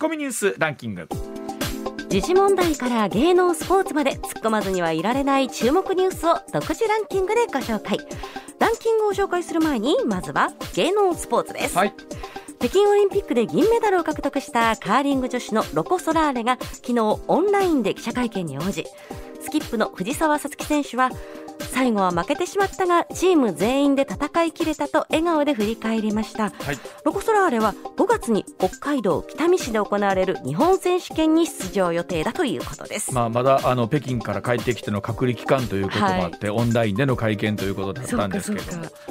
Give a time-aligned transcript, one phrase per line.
[0.00, 1.06] コミニュースランキング。
[2.08, 7.98] 時事問題から芸能スポーツまで突っ込まずにはいられない注目ニュースを独自ランキングでご紹介。
[8.58, 11.92] ランキングを紹介する前にまずは芸能スポーツです、はい。
[12.60, 18.86] 北京オリンピックで銀メダルを獲得したカーリング女子のロコ・ソラーレが昨日オンラインで記者会見に応じ
[19.42, 21.10] スキップの藤澤五月選手は
[21.80, 26.78] 最後は負けてしまったがチーム全員で戦い切れたと笑顔で振り返りました、はい。
[27.06, 38.64] ロコ・ソラーレは5月に北海道北見市で行われる日本選手権に出場予定だということです、まあ、まだあの北京から帰ってきての隔離期間ということもあって、オンラインでの会見ということだったんですけど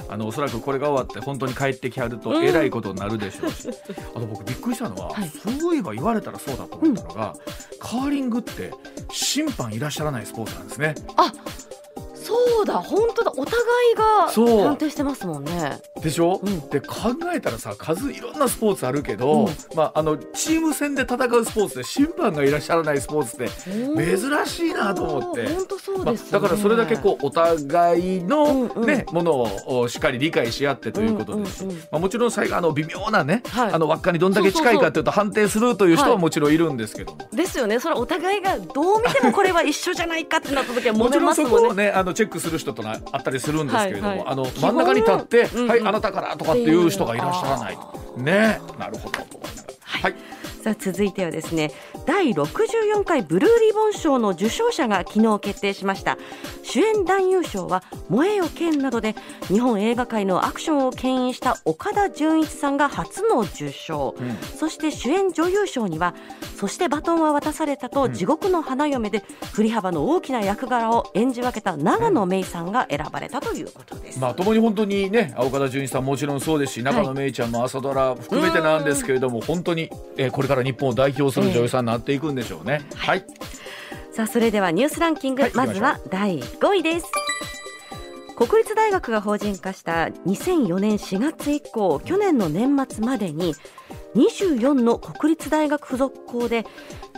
[0.08, 2.46] あのおそらくこれが終わって本当に帰ってきはるとうん。
[2.46, 3.68] えらいことになるでしょうし、
[4.16, 5.32] あと僕びっくりしたのは、はい。
[5.60, 7.34] そういえば言われたらそうだと思ったのが、
[7.80, 8.72] カーリングって
[9.12, 10.94] 審判いらっしゃらないスポーツなんですね。
[12.24, 13.32] そうだ本当だ。
[13.32, 13.60] お互
[13.94, 15.80] いがそう判定してますもんね。
[16.02, 16.70] でしょ、うん。
[16.70, 19.56] で考えたらさ数いろんなスポーツあるけど、うん。
[19.76, 25.48] まあ、あのチーム戦で戦うスポーツで審判がいらっしゃらないスポーツって珍しいなと思って。
[25.48, 26.32] 本当そうまあです、ね。
[26.32, 28.86] だからそれだけこうお互いの、うんうん。
[28.86, 31.46] ねものをしっかり理解し合ってということで。
[31.46, 31.82] すし、うんうんうん。
[31.92, 33.74] まあ、もちろん最後あの微妙なね、はい。
[33.74, 37.14] あの輪っかにどんだけ近いかというと判定するという人はもちろんいるんですけど。
[37.14, 37.18] も。
[37.32, 37.80] ですよね。
[37.80, 44.28] それお互いがどう見てもこれは一緒じゃないかってなった時はもちろんそこねあのチェックする人となあったりするんですけれども、はいはい。
[44.28, 45.68] あの真ん中に立って「うんうん。
[45.70, 49.22] はいあなたから」とかっていう人がいらっしゃらないあねなるほど。
[49.22, 49.56] と思い。
[49.56, 50.16] ながらはい、
[50.62, 51.72] さあ続いてはですね
[52.10, 56.18] 第64回ブルーリボン賞の受賞者が昨日決定しました。
[56.64, 59.14] 主演男優賞は「燃えよ剣」などで
[59.48, 64.38] 日本映画界のアクションを牽引した岡田准一さんが初の受賞、うん。
[64.58, 66.16] そして主演女優賞には
[66.58, 74.20] 「そしてバトンは渡された」と「地獄の花嫁」で振り幅の大きな役柄を演じ分けた長野芽郁さんが選ばれたということです。
[74.20, 82.82] まあ共に本当にね岡田准一さんもちろんそうですし中野芽郁ちゃんも朝ドラ含めてなんですけれども、本当に、えーこれから日本を代表する女優さんになっていくんでしょうね。
[82.96, 83.26] はい、
[84.12, 87.08] さあそれではニュースランキング、はいまずは第5位です。
[88.36, 93.54] 国立大学が法人化した2004年4月以降去年の年末までに
[94.16, 96.66] 24の国立大学附属校で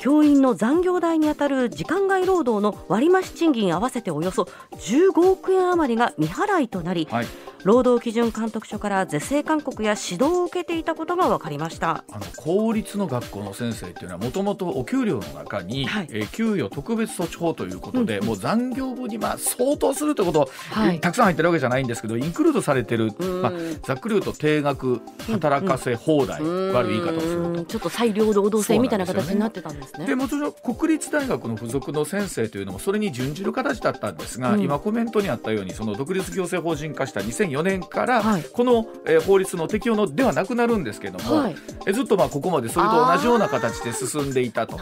[0.01, 4.43] 教員の残業代にあたる時間外労働の割増賃金合わせておよそ
[4.77, 7.27] 15億円余りが未払いとなり、はい。
[7.63, 12.03] 労働基準監督署から是正勧告や指導を受けていたことが分かりました。
[12.11, 16.07] あの公立の学校の先生っていうのはもともとお給料の中に、はい。
[16.09, 20.99] えー給与特別措置法ということで、もう残業分にまあ相当するということ、はい。
[20.99, 23.51] たくさん入ってるわけじゃないんですけどインクルードされてる、んまあ、
[23.83, 26.41] ざっくり言うと定額働かせ放題、
[26.81, 27.39] 悪い言い方をすると。
[27.39, 27.65] うーん。
[27.65, 30.05] ちょっと裁量労働制みたいな形になってたんですね。
[30.05, 34.61] でもちろん国立大学の付属の先生というのもそれに準じる形だったんですが、うん。
[34.61, 38.43] 今コメントにあったようにその独立行政法人化した2004年から、はい。
[38.43, 41.55] この、えー法律の適用のではなくなるんですけども、はい。
[41.85, 44.79] えずっとまあここまでそれと同じような形で進んでいたと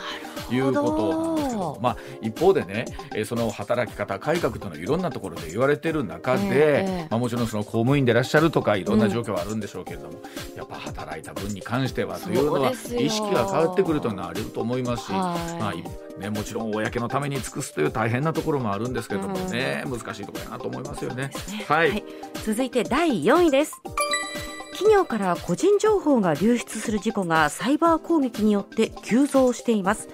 [0.52, 10.14] いうことなんですけどどまあ、一方でね、えーその働き方改革というのはいろんなところで言われてる中で、ええまあ、もちろんその公務員でいらっしゃるとかいろんな状況はあるんでしょうけれども、
[10.56, 15.84] やっぱ働いた分に関してはというのは意識が変わってくるというのはあると思いますし、はいまあい。
[16.20, 21.32] ね、もちろん公のために尽くすという大変なところもあるんですけれどもね、難しいところやなと思いますよね。
[21.68, 22.04] はい、はい、
[22.46, 23.82] 続いて第4位です。
[24.80, 30.08] 企業から個人情報が流出する事故がサイバー攻撃によって急増しています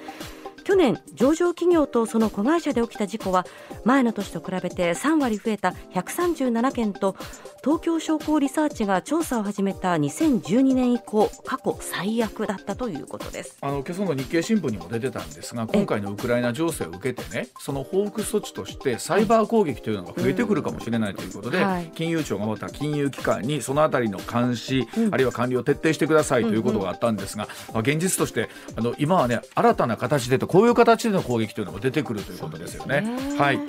[0.66, 3.46] 去年上場企業とその子会社で起きた事故は
[3.84, 7.16] 前の年と比べて3割増えた137件と
[7.64, 13.58] 東京商工リサーチが調査を始めた2012年以降過去最悪だったということです。
[13.62, 21.92] あの今朝の日経新聞にも出てたんですが今回のウクライナ情勢を受けてねその報復措置としてサイバー攻撃というのが増えてくるかもしれないということで、うんはい。
[21.94, 25.14] 金融庁がまた金融機関にそのあたりの監視、うん。
[25.14, 33.04] あるいは管理を徹底してくださいということがあったんですが、まあ、現実としてあの今はね新たな形でとこういう形での攻撃というのも出てくるということですよね。
[33.38, 33.60] はい。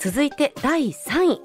[0.00, 1.40] 続いて第3位。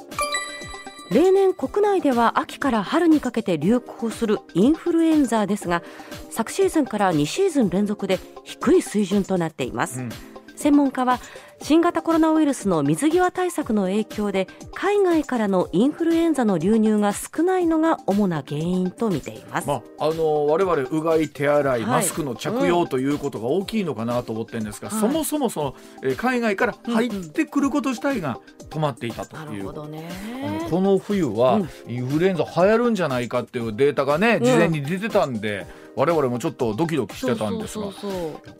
[1.11, 5.83] 例年国内では秋から春にかけて流行するインフルエンザですが
[6.31, 10.09] 昨シーズンから2シーズン連続で低い水準となっています、うん。
[10.55, 11.19] 専門家は
[11.61, 21.89] 新型コロナウイルスの水際対策の影響で海外からのインフルエンザの流入が少ないのが主な原因と見ています、まあ、あの我々うがい手洗い、はい。
[21.89, 28.39] マスクの着用ということが大きいのかなと思ってるんですが、はいそもそもその、えー海外から入ってくること自体が
[28.69, 30.09] 止まっていたとないうるほどね。
[30.43, 31.69] あのこの冬はうん。
[31.87, 34.43] インフルエンザ流行るんじゃないかっていうデータがね、ん。
[34.43, 35.65] 事前に出てたんで
[35.99, 37.87] 我々もちょっとドキドキしてたんですが。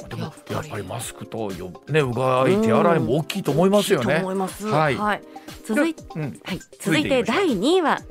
[0.09, 0.83] でもやっぱり。
[0.83, 4.21] マスクとよ、ね、うがい手洗いも大きいと思いますよね。
[5.65, 6.21] 続いてうん。
[6.43, 8.01] はい、続続いて第2位は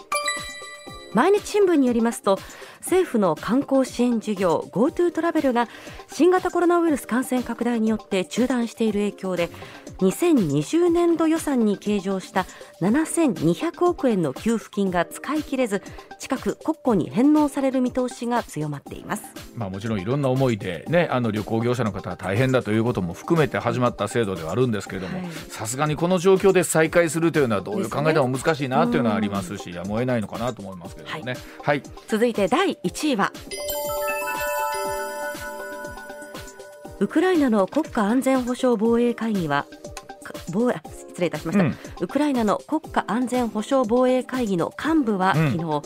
[1.12, 2.38] 毎日新聞によりますと
[2.80, 5.68] 政府の観光支援事業 GoTo トラベルが
[6.10, 9.50] 新型コロナウイルス感染拡大によって中断している影響で
[9.98, 12.46] 2020年度予算に計上した
[12.80, 15.82] 7200億円の給付金が使い切れず
[16.18, 19.24] 近く国庫に返納される見通しが強まっています、
[19.56, 31.12] まあ、もちろんいろんな思いで、ね、あの旅行業者の方は大変だということも含めて始まった制度ではあるんですけれどもさすがにこの状況で再開するというのはどういう考えでも難しいなというのはありますしやむを得ないのかなと思いますけどね。
[31.12, 33.32] はい、はい、続いて第1位は
[37.00, 39.66] ウクライナの国家安全保障防衛会議は
[40.50, 40.72] 防
[41.08, 45.82] 失礼いたしました、うん、ウクライナの国家安全保障防衛会議の幹部は、昨日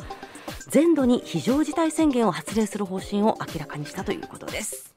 [0.69, 4.95] 全土に非常事態宣言を発令する方針を明らかにしたということです。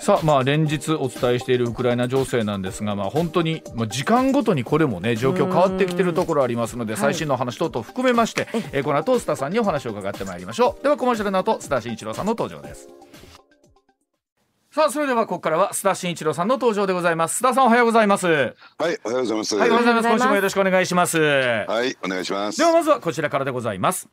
[0.00, 10.82] さあまあ連日お伝えしているウクライナ情勢なんですが、まあ、本当に、まあ、時間ごとにこれもね状況変わってきているところありますので最新の話等々含めまして、はい、えー、この後スタさんにお話を伺ってまいりましょう。
[10.82, 12.88] ではコマーシャルの後須田慎一郎さんの登場です
[14.72, 17.42] さあそれではここからは須田慎一郎さんの登場でございます。
[17.42, 18.28] 須田さんおはようございます。
[18.28, 19.56] はいおはようございます。
[19.56, 20.08] はいおはようございます。
[20.08, 21.18] 今週もよろしくお願いします。
[21.18, 22.58] はいお願いします。
[22.58, 24.08] ではまずはこちらからでございます。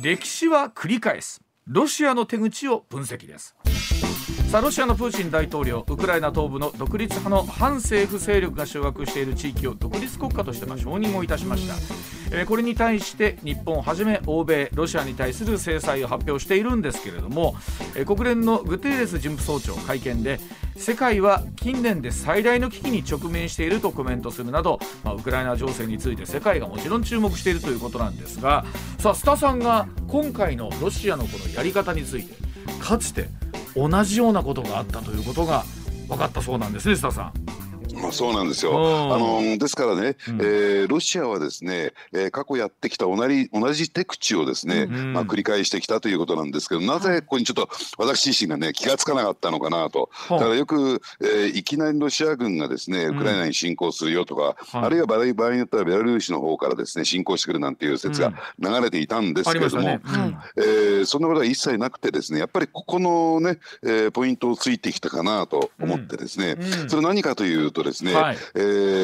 [0.00, 3.56] 歴史は繰り返すロシアの手口を分析です。
[4.52, 11.74] さあロシアのプーチン大統領ウクライナ東部の独立派の反政府勢力が掌握している地域を独立国家としてま承認をいたしました、
[12.36, 17.56] えー、これに対して日本をはじめ欧米ロシアに対する制裁を発表しているんですけれども、
[17.96, 20.38] えー、国連のグテーレス事務総長会見で
[20.76, 28.64] 世界は近年で最大の危機に直面しているとコメントするなど、まあ、ウクライナ情勢について世界がもちろん注目しているということなんですが
[28.98, 32.34] さあ須田さんが今回のロシアのこのやり方について
[32.80, 33.28] かつて
[33.74, 35.64] 同じようなことがあったということが
[36.08, 37.32] 分かったそうなんですね、須田さん。
[38.00, 38.72] まあ、そうなんですよ。
[39.14, 50.10] あのですからね、うん、えー、ロシアはですね、えー、過去やってきた同じ同じ手口をですね、うん、まあ、繰り返してきたということなんですけどなぜここにちょっと私自身がね気が付かなかったのかなと。
[50.30, 60.00] だからよく、えー、いきなりロシア軍がですねウクライナに侵攻するよとか、うん、あるいは場合場合によってはベラルーシの方からですね侵攻してくるなんていう説が流れていたんですけれども、ね。
[60.56, 66.56] えー、そんなことは一切なくてですねやっぱりここのね、えー、ポイントをついてきたかなと思ってですね、
[66.88, 68.58] それ何かというとですね、はい、え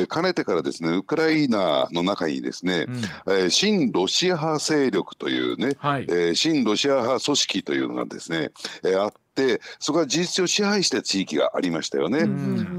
[0.05, 2.97] ー、かねてからですねウクライナの中にですね、うん、
[3.33, 8.51] えー、親ロシア派勢力というね、はい、えー、親ロシア派組織というのがですね、
[8.85, 12.21] えー、あっってそこは事実上支配した地域がありましたよね、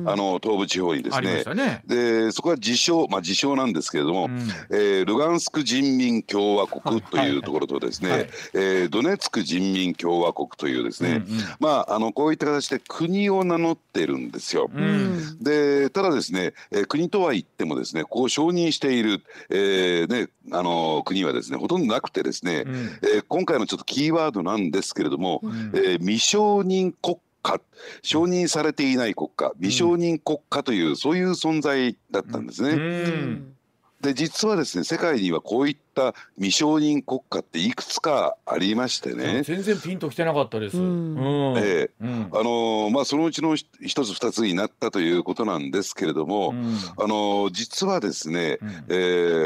[0.06, 1.44] あの東部地方にですね。
[1.56, 1.82] ね。
[1.86, 4.40] でそこは自称まあ自称なんですけれども、うん、
[4.70, 8.20] えー、ルガンスク人民共和国というところとですね、はい。
[8.20, 14.70] はい、えー、ドネツク人民共和国というですね、うんうん、まああのこういった形で国を名乗ってるんですよ。
[14.74, 27.60] うん、でただですね、えー、国とは言ってもですねこう承認している、えーね、あの国はですねほとんどなくてですね、うん、えー、今回のちょっとキーワードなんですけれども、うん、えー、未承承認国家
[28.02, 32.70] 承認されていない国家未承認国家という、うん、そういう存在だったんですね。
[32.72, 33.56] うん。
[34.02, 39.44] で実はですね世界にはこういった未承認国家っていくつかありましてね。
[39.44, 40.78] 全然ピンときてなかったです。
[40.78, 41.54] うん。
[41.58, 41.92] ええ。
[42.02, 48.94] うん、あのまあそのうちの一つ二つになったということなんですけれども、うん、あの実はですね、うん、え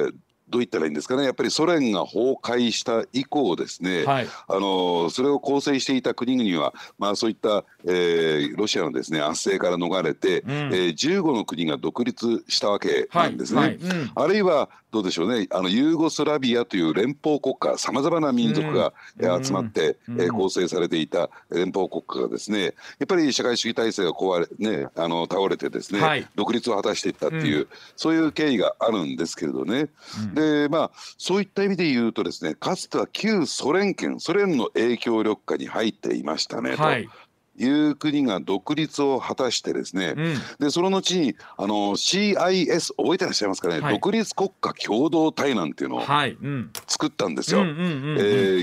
[0.09, 0.13] ー
[0.49, 1.23] どう言ったらいいんですかね。
[1.23, 13.59] やっぱりソ連が崩壊した以降ですね、はい、あのそれを構成していた国々は、まあ、そういった、えー、ロシアのですね圧政から逃れて、うん、えー、15の国が独立したわけなんですね。
[13.59, 13.69] はい。
[13.69, 13.77] はい。
[13.77, 15.47] うん、あるいはどうでしょうね。
[15.51, 22.69] あのユーゴスラビアという連邦国家さまざまな民族が、うん、集まって、うん、えー、構成されていた連邦国家がですねや
[23.03, 29.89] っぱり社会主義体制が壊れ、ね、あの倒れてですね、はい、独立を果たしていったっていう、そういう経緯があるんですけれどね。
[30.37, 37.09] でまあそういった意味で言うとですねかつては旧ソ連圏ソ連の影響力下に入っていましたね、はい、
[37.57, 46.01] いう国が独立を果たしてですね、うん、でその後にあの CIS 覚えてらっしゃいますかね、はい、独立国家共同体なんていうのを
[46.87, 47.65] 作ったんですよ。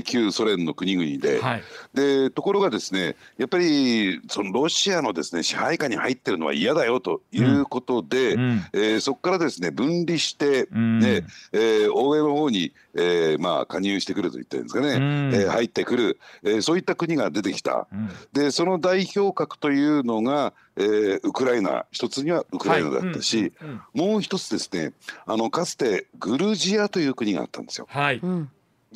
[0.03, 1.39] 旧ソ連の国々で。
[1.39, 17.87] はい、でところがですねやっぱりそのロシアのですね支配下に入ってるのは嫌だよということで、うん、えー、そこからですね分離して、うん、ねえー、欧米の方に、えー、まあ加入してくると言ったんですかね、うん、えー、入ってくる、えー、そういった国が出てきた。
[18.33, 23.51] でその代表格というのが、えー、ウクライナ一つにはウクライナだったし、はい。
[23.61, 23.71] うんう
[24.07, 24.93] ん、もう一つですね
[25.25, 27.87] あのかつてグルジアという国があったんですよ。
[27.89, 28.21] はい、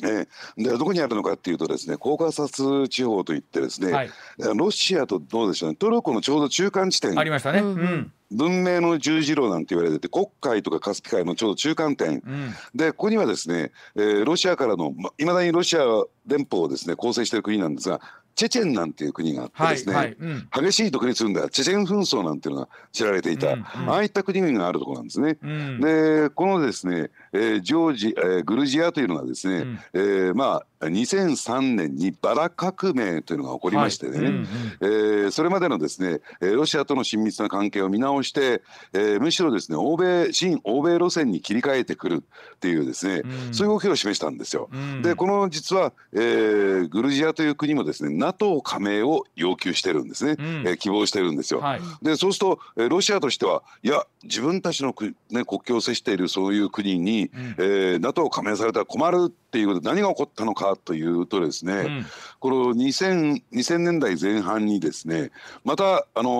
[0.02, 4.10] えー、でどこにあるのかっていうとですねコーカサス地方といってですね、はい、
[4.54, 7.18] ロシアとどうでしょうねトルコのちょうど中間地点。
[7.18, 15.80] ありましたね、うん、文明の十字路なんて言われてて黒海とかカスピ海のちょうど中間点、うん、でここにはですね、えー、ロシアからのいま、未だにロシア
[16.26, 18.00] 連邦をですね構成している国なんですが
[18.40, 25.36] チェチェンなんていう国があってですね、はいはいうん、激しい独立運動チェチェン紛争なんていうのが知られていた、うんうん、ああいった国々があるところなんですね。
[25.42, 34.26] うん、でこのですね、えー、ジョージ、えー、グルジアというのはですね、うん、えー、まあ2003年にバラ革命というのが起こりましてね、はい。
[34.26, 34.46] うんうん、
[34.80, 38.62] えー、それまでのですねロシアとの親密な関係を見直して、
[38.94, 44.70] えー、むしろですね欧米新欧米路線に切り替えてくるっていうですね、うん、そういう動きを示したんですよ。
[44.72, 51.60] うん、でこの実は、えー、グルジアという国もですね NATO 加盟を要求してるんですね、うん、えー、希望してるんですよ。
[51.60, 62.06] はい、でそうすると、えー、ロシアとしてはいや自分たちのく、ね、国境を接しているそういう国に、うん、えー、NATO 加盟されたら困るっていうことで何が起こったのかというとですね、うん、
[62.38, 65.30] この 2000, 2000年代前半にですね
[65.64, 66.30] また、あの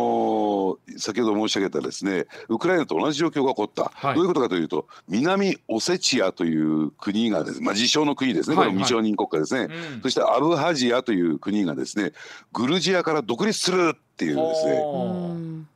[0.91, 12.13] ー、先ほど申し上げたですねウクライナと同じ状況が起こった、はい、どういうことかというと南オセチアという国がですね、まあ、自称の国ですね、これ未承認国家ですね、うん、そしてアブハジアという国がですね
[12.53, 15.71] グルジアから独立するっていうですね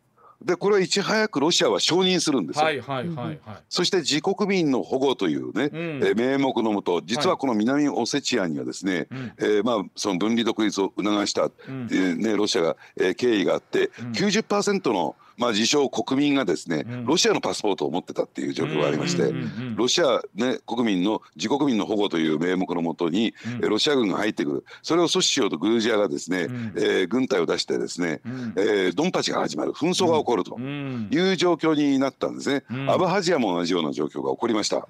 [0.45, 2.65] でこれはいち早くロシアは承認するんですよ。
[2.65, 9.07] はいはいはいはい、そして自国民の保護というね、うん、え名目のもと実はこの南オセチアにはですね、はい、
[9.39, 19.33] えー、まあ、その分離独立を促した、うん、えね、ロシアが、えー、経緯があって、うん、90%のまあ、自称国民がですね、ロシアのパスポートを持ってたっていう状況がありまして、
[19.77, 24.65] ロシア、ね、国民の自国民の保護という名目のもとに、うん、ロシア軍が入ってくる。
[24.83, 34.87] それを阻止しようとグルジアがですね、うん、えー、軍隊を出してですね、うん、えー、ドンパチが始まる紛争が起こるという状況になったんですね、アブハジアも同じような状況が起こりました、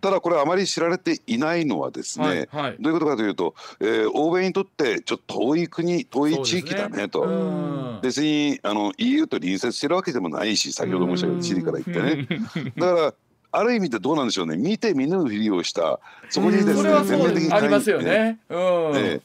[0.00, 12.40] ただこれあまり知られていないのはですね、はいはい、どういうことかというと、えー、欧米にとってちょっと遠い国遠い地域だねと、ね、別にあの EU と隣接してるわけでもないし先ほど申し上げたチリから言ってね。
[12.76, 13.14] だから
[13.50, 14.56] ある意味でどうなんでしょうね。
[14.56, 19.20] 見て見ぬふりをしたそこにですね全面的にありますよね、ね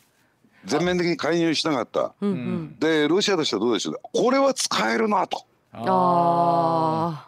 [0.65, 5.45] 全面的に介入しなかった、うんうん、でロシアとしてはどうでしょうこれは使えるなと。
[5.73, 7.27] あ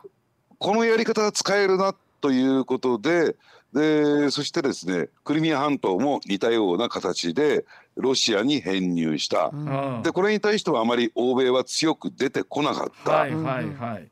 [0.58, 3.36] このやり方は使えるなということで
[3.74, 9.56] でそしてですねクリミア半島も似たような形でロシアに編入した、う
[10.00, 14.10] ん、でこれに対してはあまり欧米は強く出てこなかった、はいはいはい、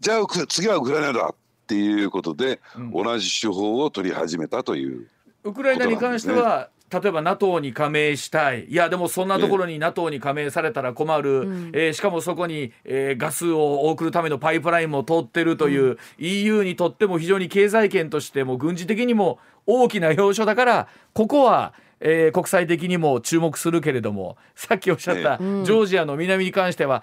[0.00, 5.06] じゃあ次はウクライナだっていうことで、うん、同じ手法を取り始めたという、ね、
[5.44, 8.66] ウクライナに関しては例えば NATO に加盟したい。
[8.66, 21.72] いやでもそんなところに NATO に加盟されたら困る、うん、えー、しかもそこに、えー、ガスを送るためのパイプラインも通ってるという、うん、EU にとっても非常に経済圏としても軍事的にも大きな要所だからここは
[22.06, 27.02] えー、国際的にも注目するけれどもさっきおっしゃったジョージアの南に関しては、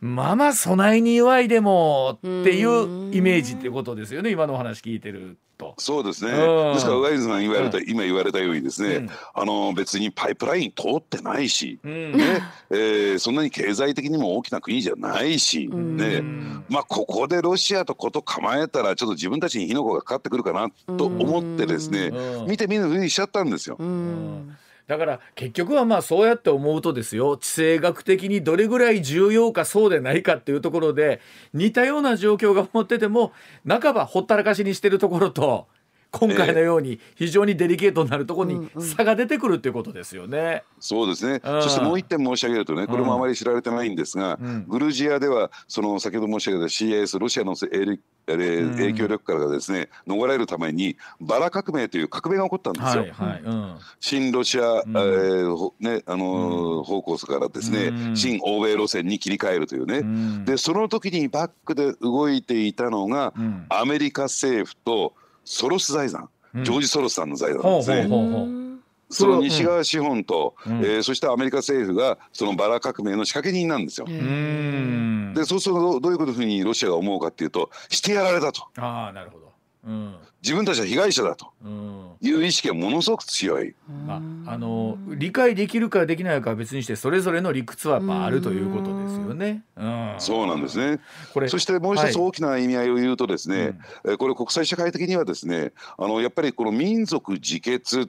[0.00, 5.74] まあまあ備えに弱いでもっていうイメージっていうことですよね今のお話聞いてると。
[5.78, 6.30] そうですね。
[6.30, 16.22] ですから上泉さん言われた、今言われたようにですね、うん、あの別にパイプライン通ってないし、うん、ね、えー、そんなに経済的にも大きな国じゃないし、うん、ね、
[16.68, 22.10] まあここでロシアとこと構えたらちょっと自分たちに火の粉がかかってくるかなと思ってですね、
[22.46, 23.76] 見て見ぬふうにしちゃったんですよ。
[24.86, 31.20] だから結局はまあそうやって思うとですよ地政学的にどれぐらい重要かそうでないかっていうところで
[31.52, 33.32] 似たような状況が思ってても
[33.68, 35.66] 半ばほったらかしにしてるところと
[36.10, 40.38] 今回のように非常にデリケートになるところに差が出てくるっていうことですよね。
[40.38, 53.02] うんうん、そうですね、そしてもう一点申し上げるとねこれもあまり知られてないんですが、うん、グルジアではその先ほど申し上げた CIS ロシアの影響力からですね、逃れるためにバラ革命という革命が起こったんですよ。
[53.02, 53.42] はいはい。
[53.42, 63.32] うん、新ロシア、うん、えー、ねあのー、方向からですね、うん、新欧米路線に切り替えるというね、でその時にバックで動いていたのが、
[63.68, 65.14] アメリカ政府と
[65.46, 68.08] ソロス財団、ジョージ・ソロスさんの財団ですね。
[69.08, 74.06] その西側資本と、うん、えー、そしてアメリカ政府がそのバラ革命の仕掛け人なんですよ。
[74.06, 78.66] でそうするとどういうことふうにロシアが思うかっていうとしてやられたと。
[78.76, 79.46] あなるほど
[80.46, 81.52] 自分たちは被害者だと。
[82.22, 83.74] いう意識がものすごく強い、
[84.06, 89.64] まあ、あの理解できるかできないかは別にしてそれぞれの理屈はまああるということですよね。
[89.76, 90.98] うん、そうなんですね。
[91.34, 98.08] これそしてもう一つ大きな意味合いを言うとですね、はい、これ国際社会的にはですねあのやっぱりこの民族自決っ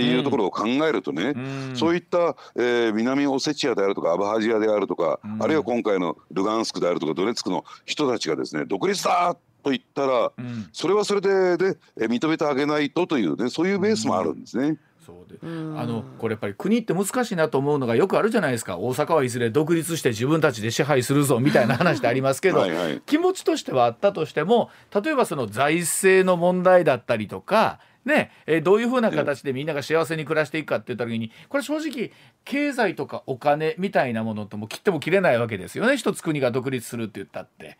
[0.00, 11.76] ていうところを考えるとね、うん、そういった、えー、南オセチアであるとかアブハジアであるとか、うん、あるいは今回のルガンスクであるとかドネツクの人たちがですね独立だと言ったら、うん、それはそれでで
[12.08, 14.78] 認めてあげないとというねそういうベースもあるんですね。
[15.08, 18.76] そうであのこれやっぱり国って難しいなと思うのがよくあるじゃないですか。
[18.76, 32.10] 大阪はいずれ独立して自分たちで支配するぞみたいな話でありますけどはい、気持ちとしてはあったとしても例えばその財政の問題だったりとかねえー、どういうふうな形でみんなが幸せに暮らしていくかって言った時にこれ正直
[32.44, 35.96] 経済とかお金みたいなものとも切っても切れないわけですよね。
[35.96, 37.78] 一つ国が独立するって言ったって。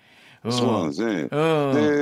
[0.50, 1.28] そうなんですね。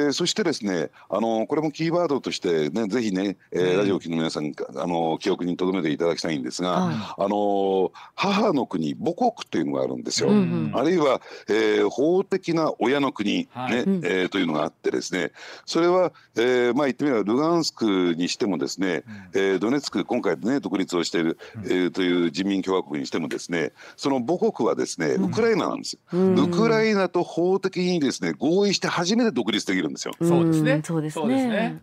[0.06, 10.30] でそしてですねあのこれもキーワードとしてねぜひね、えー、ラジオ機の皆さんあの記憶に留めていただきたいんですが、あの母の国母国というのがあるんですよ。
[10.72, 15.32] あるいは、えー、法的な親の国ね、はい、えー、というのがあってですね。
[15.64, 26.00] それは、えー、まあ言ってみればルガンスクにしてもですね、うえドネツク今回ね独立をしている、えー、という人民共和国にしてもですねその母国はですねウクライナなんですよ。
[26.12, 30.14] ウクライナと法的にですねね合意して初めて独立できるんですよ。
[30.20, 30.82] そうですね。
[30.84, 31.80] そうですね。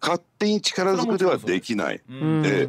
[0.00, 2.00] 勝手に力ずくではできない。
[2.42, 2.68] で、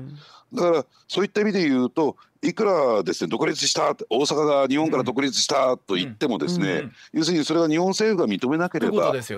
[0.53, 9.33] だからそういった意味で言うといくらですね独立した大阪が日本から独立したと言ってもですね、要するにそれは日本政府が認めなければ、独立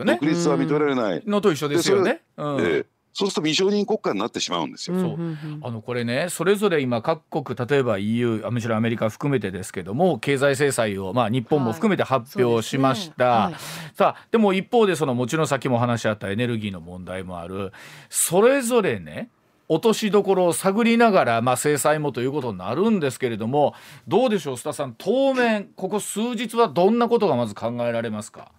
[0.49, 1.23] は認められない。
[1.25, 2.21] のと一緒ですよね。
[2.37, 2.85] え
[3.17, 4.99] そうすると未承認国家になってしまうんですよ。
[4.99, 5.17] そう。
[5.63, 13.25] あのこれねそれぞれ今各国例えば EU むしろアメリカ含めてですけども経済制裁をまあ日本も含めて発表しました。
[13.25, 13.47] はい。
[13.47, 17.73] ねはい、さあでも一方でそのもちろんさっきも話し合ったエネルギーの問題もある。
[18.07, 19.31] それぞれね
[19.67, 23.73] 落としどころを探りながら、まあ、制裁もということになるんですけれども
[24.07, 24.93] どうでしょう須田さん。
[24.95, 28.51] 当面ここ数日はどんなことがまず考えられますか？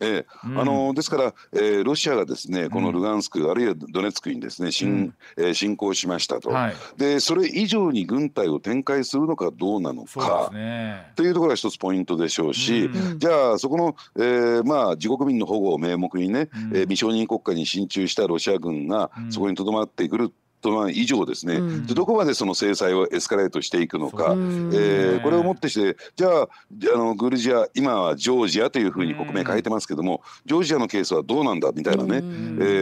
[0.00, 5.14] えー、うん、あのですから、えー、ロシアがですねこのルガンスク、うん、あるいはドネツクにですね侵,、うん。
[5.36, 20.32] えー、侵攻しましたと、はい、でそれ以上に軍隊を展開するのかどうなのか、ね、というところが一つポイントでしょうし、うん、じゃあそこの、えー、まあ自国民の保護を名目にね、うん、えー、未承認国家に進駐したロシア軍がそこにとどまってくる
[20.92, 26.48] 以上ですね、うん、どこまでその制裁をエスカレートしていくのか、えー、これをもってしてじゃあ
[26.94, 32.18] あのグルジア今はジョージアというふうに国名変えてますけどもジョージアのケースはどうなんだみたいなね、え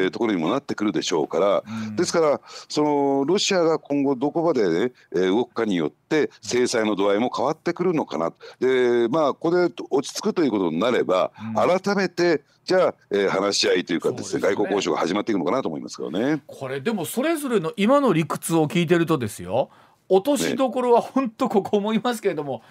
[0.07, 1.63] ー、ところにもなってくるでしょうから。
[1.97, 8.33] ですからそのロシアが今後どこまで、ね、動くかによって制裁の度合いも変わってくるのかな。
[8.61, 16.43] でまあここで落ち着くということになれば改めてじゃあ、えー、話し合いというかですね、ね、外交交渉が始まっていくのかなと思いますけどね。
[16.49, 19.71] これでもそれぞれの今の理屈を聞いてるとですよ
[20.09, 22.63] 落としどころは本当ここ思いますけれども、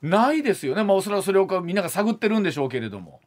[0.00, 3.20] ね、ないですよねまあおそらくそれをみんなが探ってるんでしょうけれども。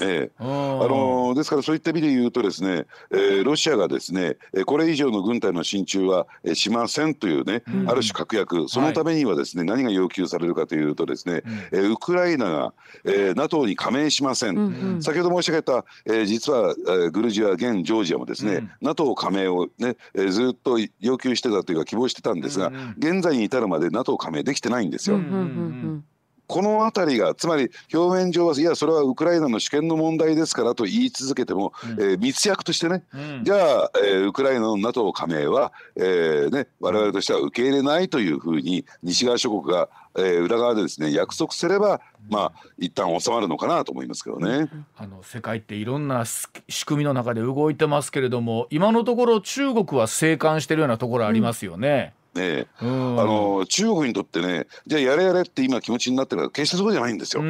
[0.00, 25.16] ええ、あのですからそういった意味で言うとですね、えー、ロシアがですねこれ以上の軍隊の進駐はしませんというね、うん、ある種確約そのためにはですね、はい、何が要求されるかというとですね、うん、ウクライナが、えー、NATO に加盟しません、うんうん、先ほど申し上げた、えー、実は、えー、グルジア現ジョージアもですね、うん、NATO 加盟をね、えー、ずっと要求してたというか希望してたんですが、うんうん、現在に至るまで NATO 加盟できてないんですよ。
[25.16, 26.04] うんうんうん
[26.46, 44.68] この辺りがつまり表面上はいやそれはウクライナの主権の問題ですからと言い続けても、うん、えー、密約としてね、うん、じゃあ、えー、ウクライナの NATO 加盟は、えーね、我々としては受け入れないというふうに西側諸国が、えー、裏側でですね約束すればまあ一旦収まるのかなと思いますけどね。
[44.96, 52.14] あの世界っていろんな仕組みの中で動いてますけれども今のところ中国は静観しているようなところありますよね。
[52.36, 53.16] うん。
[53.16, 57.42] ね、あの中国にとってねじゃあやれやれって今気持ちになってるのは決してそうじゃないんですよ。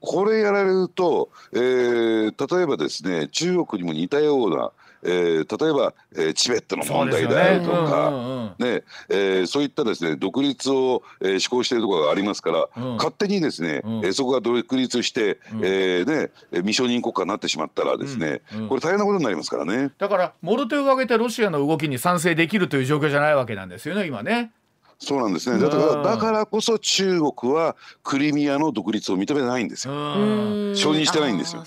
[0.00, 4.70] これやられると、えー、例えばですね中国にも似たような
[5.02, 8.10] えー、例えば、えー、チベットの問題であるとか
[9.46, 19.90] そういったですね独立を、えー、施行しているところがありますから、うん、勝手にですね、うん、えー、そこが独立して、うん、えー、ね未承認国家になってしまったらですね、うん、これ大変なことになりますからね。
[19.98, 24.52] だからモルテを挙げてロシアの動きに賛成できるという状況じゃないわけなんですよね今ね。
[25.00, 25.60] そうなんですね。
[25.60, 29.94] だからだからこそ中国はクリミアの独立を認めないんですよ。
[30.74, 31.64] 承認してないんですよ。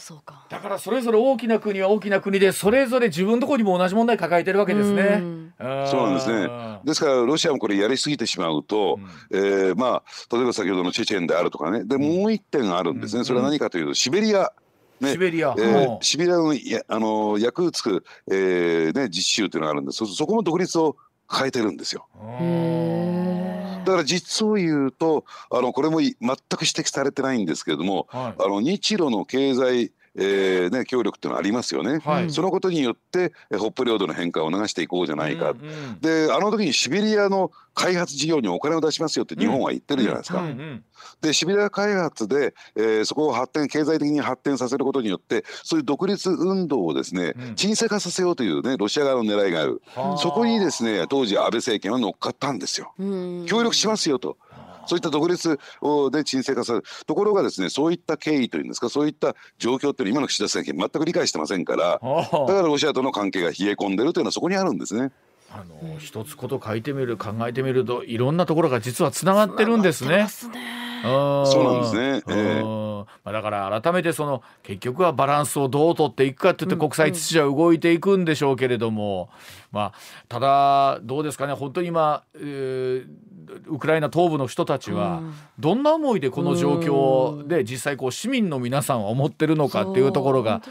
[0.49, 5.23] だからそれぞれ大きな国は大きな国でそれぞれ自分のところにも同じ問題抱えてるわけですね。
[5.59, 6.79] そうなんですね。
[6.83, 8.99] ですからロシアもこれやりすぎてしまうと、
[9.31, 11.85] うん、えー、まあ例えば先ほどのチェチェンであるとかね。
[11.85, 14.51] でもう一点あるんですね、それは何かというとシベリア。
[14.99, 20.95] ね、シベリア、えー、シベリアのやあのヤクーツク、えーね、実習というのがあるんでそそこも独立を
[21.31, 22.07] 変えてるんですよ。
[23.85, 32.31] だから実を言うとあのこれも全く指摘されてないんですけれども、はい、あの日露の経済えーね、協力っていうのはありますよね、はい。
[32.31, 40.41] そのことによってえ北方領土の返還を促していこうじゃないか、うんうんであの時にシベリアの開発事業にお金を出しますよって日本は言ってるじゃないですか。
[40.41, 40.83] うんうん。
[41.21, 47.55] でシベリア開発で、えーそこを発展経済的に発展させることによってそういう独立運動をですね、うん。
[47.55, 49.81] 沈静化させようというねロシア側の狙いがある。
[49.95, 50.17] はあ。
[50.17, 52.93] そこにですね当時安倍政権は乗っかったんですよ。
[52.99, 53.45] うん。
[53.47, 54.37] 協力しますよと。
[54.91, 65.11] そういった独立をで沈静化されるところがですねそういった経緯というんですかそういった状況っていうのは今の岸田政権全く理解してませんからはあだからロシアとの関係が冷え込んでるというのはそこにあるんですね。
[65.53, 70.27] あの一つこと書いてみる考えてみるといろんなところが実はつながってるんですね。
[70.29, 72.23] そそうなんですね。
[72.29, 72.63] ええ。
[72.63, 79.29] まあ、だから改めてその結局はバランスをどう取っていくかって言って国際秩序は動いていくんでしょうけれども、
[79.71, 79.93] まあ、
[80.27, 83.05] ただどうですかね本当に今、えー
[83.67, 85.21] ウクライナ東部の人たちは
[85.59, 90.61] どんな思いでこの状況で実際こう市民の皆さんは思ってるのかっていうところが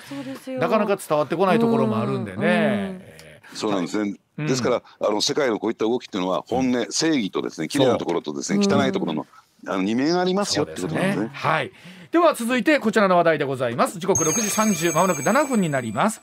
[0.59, 2.39] なかなか伝わってこないところもあるんでね。
[2.43, 3.21] えー
[3.55, 4.17] そうなんですね。
[4.39, 9.27] うんですからあの世界のこういった動きっていうのは本音、正義とですね綺麗なところとですね汚いところの
[9.67, 11.31] あの二面ありますよってことなんですね。
[11.35, 11.73] はい。
[12.11, 13.99] では続いてこちらの話題でございます。
[13.99, 14.41] 時刻6時
[14.89, 16.23] 30まもなく7分になります。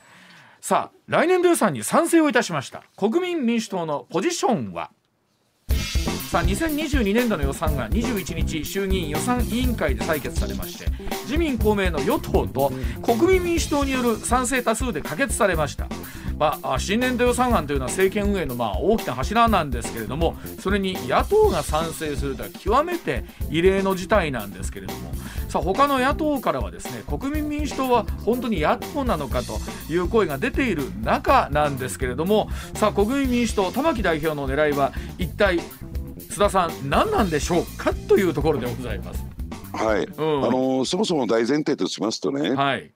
[0.68, 2.84] さあ来年度予算に賛成をいたしました。
[2.98, 4.92] 国民民主党のポジションは？
[6.28, 10.88] さあ2022年度の予算が21日衆議院予算委員会で採決されまして
[11.24, 15.88] 自民公明の与党と国民民主党による賛成多数で可決されました、
[16.38, 25.14] まあ、新年度予算案というのは政権運営のまあ大きな柱なんですけれどもそれに野党が賛成するとは極めて異例の事態なんですけれども
[25.48, 29.60] さあ他の野党からはですね国民民主党は本当に野党なのかと
[29.90, 35.62] いう声が出ている中なんですけれどもさあ国民民主党玉木代表の狙いは一体
[36.38, 39.26] 須田さん何なんでしょうかというところでございます。
[39.74, 40.06] はい。
[40.06, 42.92] うんあのそもそも大前提としますとね、はい、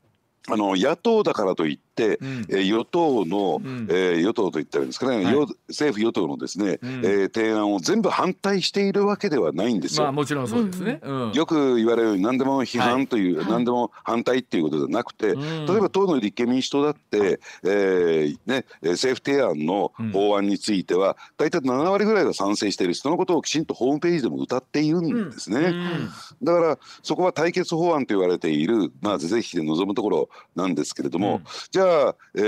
[0.47, 2.45] あの野党だからといって、うん。
[2.49, 3.87] えー与党の、ん。
[3.89, 5.33] えー与党といったらですかね、はい。
[5.33, 6.89] 与政府与党のですね、うん。
[7.03, 10.03] えー提案を全部反対しているわけではないんですよ。
[10.03, 10.99] まあもちろんそうですね。
[11.03, 15.65] うんよく言われるように何でも批は判という、何でも反対っていうことじゃなくて、ん。
[15.65, 22.95] 例えば党の立憲民主党だって、えーね、えー政府提案の法案については、大体7割ぐらいが賛成している。
[22.95, 25.59] そのことをきちんとホームページでも歌っているんですね。
[25.59, 26.09] うん。
[26.43, 31.43] だからそこは対決法案と言われている、まあ、是々非々で臨むところなんですけれども、うん。
[31.71, 31.87] じゃあ、
[32.35, 32.39] え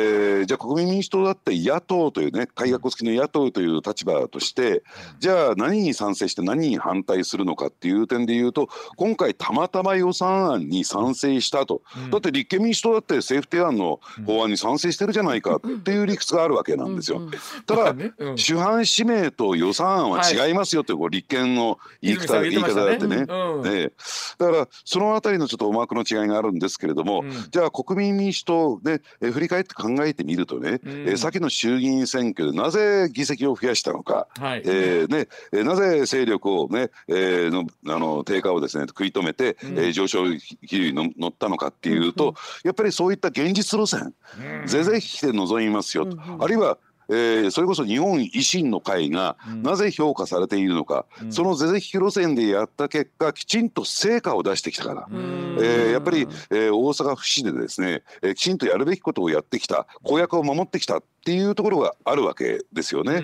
[0.43, 4.83] ーじゃあ国民民主党だって野党というね改革付きの野党という立場として、
[5.19, 17.21] じゃあ何に賛成して何に反対するのかっていう点で言うと今回たまたま予算案に賛成したと、だって立憲民主党だって政府提案の法案に賛成してるじゃないかっていう理屈があるわけなんですよ。
[17.65, 18.37] ただ、ねうん。
[18.37, 23.25] 主犯指名と予算案は違いますよってこう立憲の言い方,、言い方だってね。
[23.27, 23.67] うん。
[23.67, 23.93] ええ。
[24.37, 27.31] だからそのあたりのちょっと思惑の違いがあるんですけれども、うん。
[27.49, 31.09] じゃあ国民民主党で、え振り返って考えてみるとね、うん。
[31.09, 34.63] え先の衆議院選挙でなぜ議席を増やしたのか、はい。
[34.65, 39.77] えーねえーなぜ勢力をね、えーのあの低下をですね食い止めて、うん。
[39.77, 40.25] えー上昇
[40.67, 44.13] 気流に乗乗ったのかっていうと、やっぱりそういった現実路線、
[44.61, 44.67] うん。
[44.67, 46.77] 是々非々で臨みますよと、あるいは
[47.09, 49.63] えーそれこそ日本維新の会がうん。
[49.63, 51.31] なぜ評価されているのか、うん。
[51.31, 55.57] その是々非々路線でやった結果きちんと成果を出してきたから、うん。
[55.59, 63.23] えーやっぱり、えー大阪府市でですね、えーきちんとやるべきことをやってきた公約を守ってきたっていうところがあるわけですよね。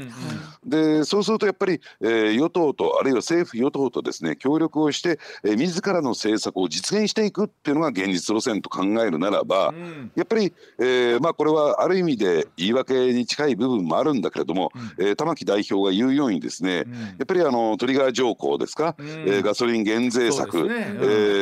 [0.64, 0.70] うん。
[0.70, 10.12] でそうするとやっぱり、えー与党とあるいは政府与党とですね協力をして、えー自らの政策を実現していくっていうのが現実路線と考えるならば、うん。
[10.16, 16.94] やっぱり、えーまあ、これはある意味で言い訳に近い部分もあるんだけれども、えー玉木代表が言うようにですね、うん。
[16.94, 19.08] やっぱりあのトリガー条項ですか、うん。
[19.08, 20.64] えーガソリン減税策、ね。
[20.64, 20.74] うん。
[20.74, 20.76] え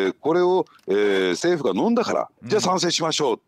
[0.10, 3.40] ーこれを、えー政府が飲んだから、じゃあ賛成しましょう。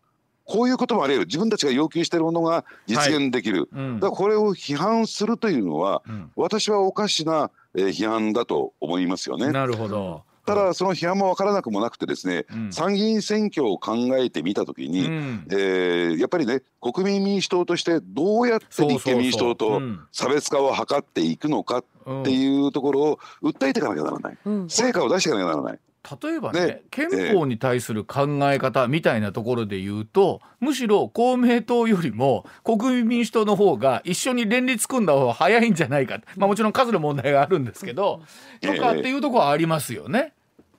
[0.44, 1.26] こういうこともあり得る。
[1.26, 3.94] 自分たちが要求しているものが実現できる、うん。
[4.00, 6.30] だからこれを批判するというのは、うん。
[6.34, 9.52] 私はおかしな、えー批判だと思いますよね。
[9.52, 10.22] なるほど。
[10.54, 12.72] ただその批判も分からなくもなくてですね、うん。
[12.72, 15.46] 参議院選挙を考えてみたときに、うん。
[15.50, 20.00] えーやっぱりね国民民主党としてどうやって立憲民主党とうん。
[20.12, 21.84] 差別化を図っていくのかっ
[22.24, 24.70] ていうところを訴えていかなきゃならない、うん。
[24.70, 25.78] 成果を出していかなきゃならない。
[26.22, 26.82] 例えばねね。
[26.90, 38.22] 憲法に対する考え方みたいなところで言うと、むしろ公明党よりも国民民主党の方が一緒に連立組んだ方が早いんじゃないか、まあ、もちろん数の問題があるんですけど、
[38.60, 40.32] とかっていうところはありますよね。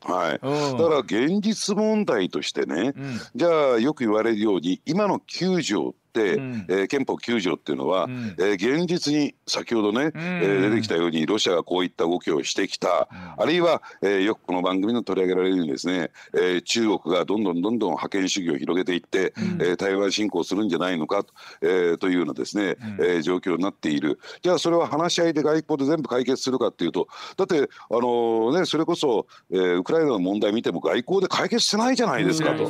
[0.03, 0.77] はい、うん。
[0.77, 3.19] だから現実問題としてね、うん。
[3.35, 24.19] じゃあよく言われるように今の9条っ、うん、えー、憲法9条っていうのは、うん、えー、現実に先ほどね、うん、えー、出てきたようにロシアがこういった動きをしてきた、あるいは、えー、よくこの番組の取り上げられるようにですね、えー、中国がどんどんどんどん覇権主義を広げていって、うん、えー、台湾侵攻するんじゃないのかと,、えー、というようなですね、うん、えー、状況になっている。
[24.41, 32.67] じゃあそれは話し合いで外交で全部解決するかっていうとだってあのー、ねそれこそ、えー、ウクライナの問題見ても外交で解決してないじゃないですかと。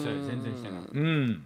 [0.93, 1.45] うん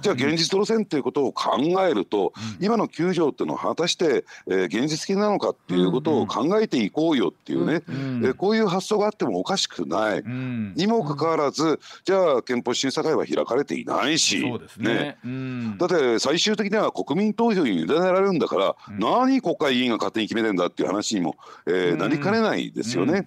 [0.00, 14.42] じゃあ現実路線っていうことを考えると、うん、今の9条っていうのは果たして、えー、現実的なのかっていうことを考えていこうよっていうね、うんうん、えー、こういう発想があってもおかしくない、うん、にもかかわらずじゃあ憲法審査会は開かれていないし。
[14.78, 15.16] ね、
[15.78, 23.24] だって最終的には国民投票に委ねられるんだから、うん、何国会議員が勝手に決めてんだっていう話にも、えー、なりかねないですよね。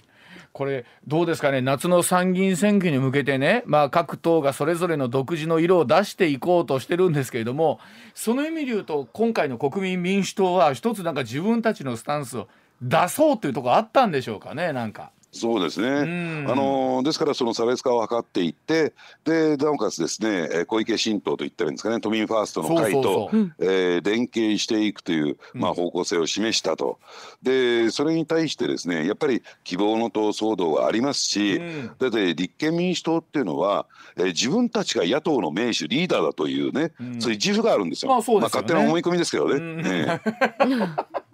[0.56, 1.60] これどうですかね？
[1.60, 7.82] 夏の参議院選挙に向けてね、まあ、各党がそれぞれの独自の色を出していこうとしてるんですけれども
[8.14, 12.48] その意味で言うと今回の国民民主党は一つなんか自分たちのスタンスを
[12.82, 14.72] 出そうというところあったんでしょうかね？
[14.72, 15.12] なんか。
[15.36, 18.94] そうですね、あのですからその差別化を図っていって
[19.26, 27.00] でなおかつですね小池新党といったらいいんですかね都民ファーストの会とえ連携していくという、まあ、方向性を示したと、
[27.44, 31.60] でそれに対してですねやっぱり希望の党騒動がありますし、
[32.00, 38.12] だって立憲民主党っていうのは、えー、自分たちが野党の名手リーダーだというね、そういう自負があるんですよ。
[38.12, 39.60] まあ、ね、まあ、勝手な思い込みですけどね。
[39.84, 40.22] ね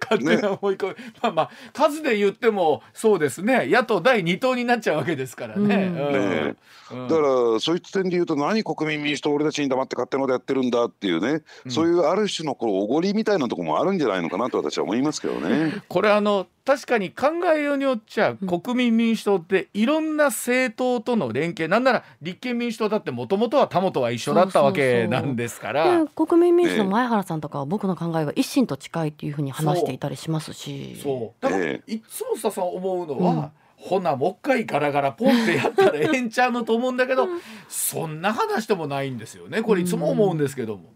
[0.00, 3.66] 勝手な思い込み、ね、まあまあ数で言ってもそうですね。
[3.66, 5.74] 野党第2党になっちゃうわけですからね。
[5.76, 5.94] うん。
[5.94, 6.54] ね
[6.92, 15.82] うん、だからそういった点で言うと何国民民主党俺たちに黙って勝手なことやってるんだっていうね、うん、そういうある種のこのおごりみたいなところもあるんじゃないのかなと私は思いますけどね。
[15.88, 26.06] これあの確かに考えようによっちゃ国民民主党っていろんな政党との連携なんなら立憲民主党だってもともとは他とは一緒だったわけなんですから。
[26.06, 30.96] 国民民主の前原さんとかは僕の考えが一心と近いっていうふうに話していたりしますし。
[31.02, 31.42] そう。
[31.42, 33.50] だからいつもささん思うのは、うん。
[33.76, 37.26] ほなもう一回ガラガラポンってやったらええんちゃうのと思うんだけど、
[37.68, 39.62] そんな話でもないんですよね。
[39.62, 40.92] これいつも思うんですけども。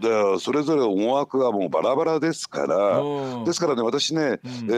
[0.00, 4.72] でそれぞれ思惑がもうバラバラですからですからね私ね、うん、え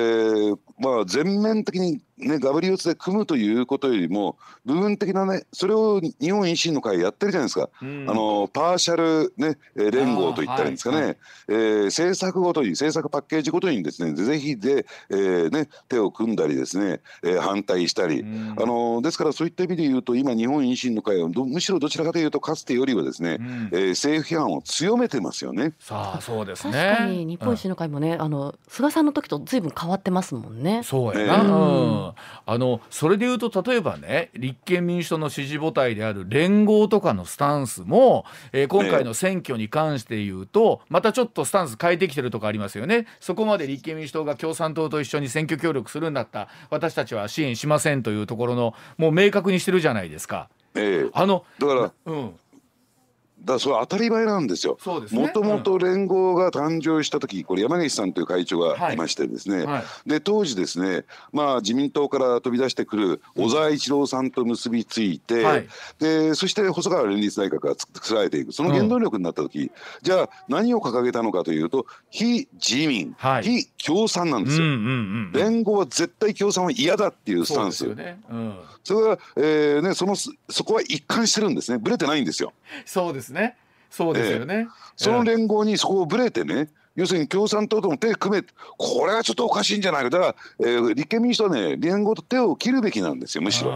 [0.52, 11.16] ー、まあ、全面的にね、ガブリオツで組むということよりも部分的なねそれを日本維新の会やってるじゃないですか、うん、あのパーシャル、ね、連合といったらいいんですかね、はいはい、
[11.48, 25.72] えー、政策ごとに政策パッケージごとにですねぜひで、えーね、手を組んだりですね、えー、反対したり、うん、あのですからそういった意味で言うと今日本維新の会はむしろどちらかというとかつてよりはですね、うん、えー、政府批判を強めてますよね。
[25.78, 26.72] さあそうですね。
[26.72, 30.82] 確かに日本維新の会もね、あの菅さんの時とずいぶん変わってますもんね。
[30.82, 32.12] そうやな、うん。
[32.46, 43.06] あのそれでいうと例えばね立憲民主党の支持母体である連合とかのスタンスも、えー、今回の選挙に関して言うと、またちょっとスタンス変えてきてるとこありますよね。
[43.20, 50.48] そこまで立憲民主党が共産党と一緒に選挙協力するんだった私たちは支援しませんというところのもう明確にしてるじゃないですか。
[50.74, 52.34] ええ、あのだから、うん、
[53.44, 54.78] だそれ当たり前なんですよ。
[55.10, 58.96] もともと連合が誕生した時、これ山岸さんという会長がい。
[58.96, 59.66] ましてですね、はい。
[59.66, 69.70] はい、で当時ですね、まあ自民党から飛び出してくる小沢一郎さんと結びついて、はい、でそして細川連立内閣が作られていく、その原動力になった時、うん、
[70.02, 74.82] じゃあ何を掲げたのかというと、非自民、非共産なんですよ、うんうんう
[75.28, 75.32] ん。
[75.32, 77.84] 連合は絶対共産は嫌だっていうスタンス。
[77.84, 78.20] そ、ね。
[78.30, 82.52] うん、れは、えーね、そのそこは一貫してるんですね、ぶれてないんですよ。
[82.84, 83.56] そうですね。
[83.90, 84.54] そうですよね。
[84.54, 88.44] えー、その連合にそこをぶれてね、要するに共産党とも手組め、
[88.78, 93.72] これはちょっとおかしいんじゃないか、だから、えー、立憲民主党はね、連合と手を切るべきなんですよ、むしろ。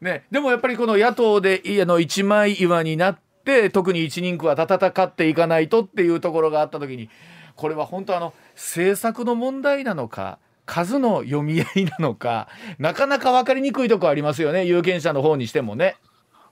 [0.00, 7.08] ね、でもやっぱりこの野党であの一枚岩になって特に一人区は戦っていかないとっていうところがあった時に
[7.54, 15.96] これは本当あの政策の問題なのか数の読み合いなのかなかなか分かりにくいとこありますよね有権者の方にしてもね。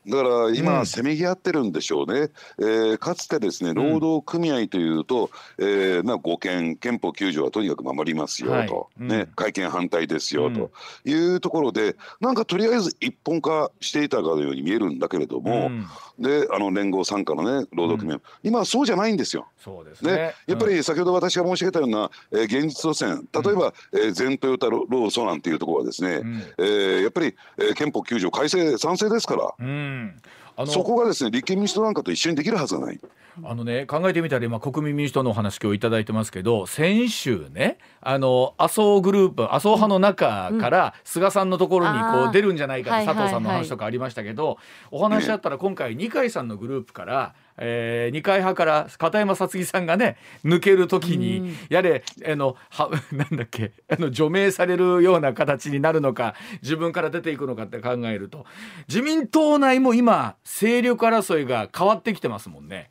[0.07, 8.67] だから今、せめぎ合ってるんでしょうね、うん、えー、かつてですね労働組合というと、うん、えー、まあ、護憲、憲法9条はとにかく守りますよと、はい。
[9.01, 10.71] うん、ね、会見反対ですよ、と。
[11.05, 15.71] いうところで、なんかとりあえず一本化していたかのように見えるんだけれども、
[16.19, 19.47] であの連合傘下のね労働組合、今はそうじゃないんですよ。
[19.59, 20.35] そうですね。
[20.47, 23.27] やっぱり先ほど私が申し上げたような、えー、現実路線。
[23.33, 29.55] 例えば、うん、えー、全トヨタ労組なんていうところはですね、うん、えー、やっぱり、えー、憲法9条改正賛成ですから。
[29.95, 30.17] うん。
[30.57, 33.01] あのそこがですね立憲民主党なんかと一緒にできるはずがない。
[33.43, 44.59] あのね考えてみたら今国民民主党のお話今日頂いてますけど先週ねあの麻生グループ麻生派の中から菅さんのところにこう出るんじゃないかって佐藤さんの話とかありましたけど、
[44.93, 58.45] お話しあったら今回二階さんのグループからえー、二階派から片山さつきさんがね抜ける時にやれあのは なんだっけあの除名されるような形になるのか自分から出ていくのかって考えると
[58.89, 62.91] 自民党内も今勢力争いが変わってきてますもんね。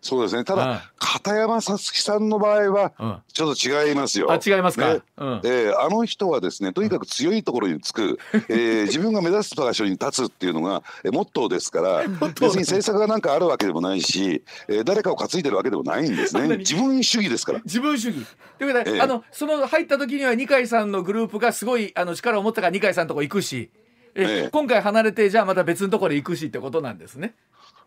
[0.00, 0.44] そうですね。
[0.44, 4.30] ただ、うん、片山さつきさんの場合は、ちょっと違いますよ。
[4.30, 4.94] あ、違いますか？
[4.94, 12.02] ね、うん、えー、あの人はですね、とにかく強いところにつく、 えー、自分が目指す場所に立つっていうのが、えー、モットーですから、
[12.40, 16.58] 別に政策がなんかあるわけでもないし、えー、誰かを担いでるわけでもないんですね。
[16.58, 17.60] 自分主義ですから。
[17.64, 18.26] 自分主義。
[18.58, 23.70] ということで、えー、あの、その入った時には二階さんのグループがすごいあの力を持ったから二階さんのとこ行くし。
[24.16, 27.34] えー、今回離れてじゃあまた別のところへ行くしってことなんですね。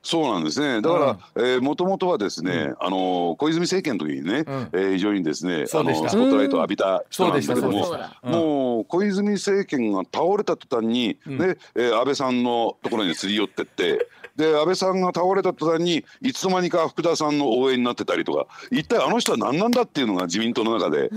[0.07, 0.81] そうなんですね。
[0.81, 14.07] だから、うん、えー、もともとはですね、うん、あの小泉政権の時にね、うん、えー、非常にですね、あのスポットライトを浴びた人なんですけども、もう小泉政権が倒れた途端に、ね、えー、安倍さんのところにすり寄ってって。
[14.37, 21.09] で安倍さんが倒れた途端にいつの間にか福田さんの応援になってたりとか一体あの人は何なんだっていうのが自民党の中で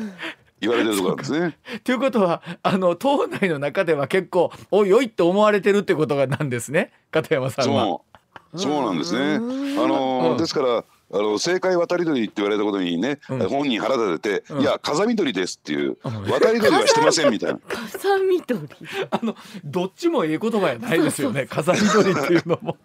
[0.58, 1.58] 言われてるところなんですね。
[1.84, 8.00] ということはあの党内の中では結構おいおいって思われてるってことがなんですね片山さんは。
[8.56, 9.36] そうなんですね。
[9.36, 9.38] あ
[9.86, 10.84] の、ですから。
[11.12, 15.98] あの正解渡り鳥って言われたことにね、うん、本人腹立てて、うん、いや風見鳥ですっていう、
[16.30, 17.58] 渡り鳥はしてませんみたいな。
[17.66, 18.60] 風見鳥。
[19.10, 19.34] あの
[19.64, 21.46] どっちもいい言葉やないですよね。
[21.50, 22.76] 風見鳥っていうのも。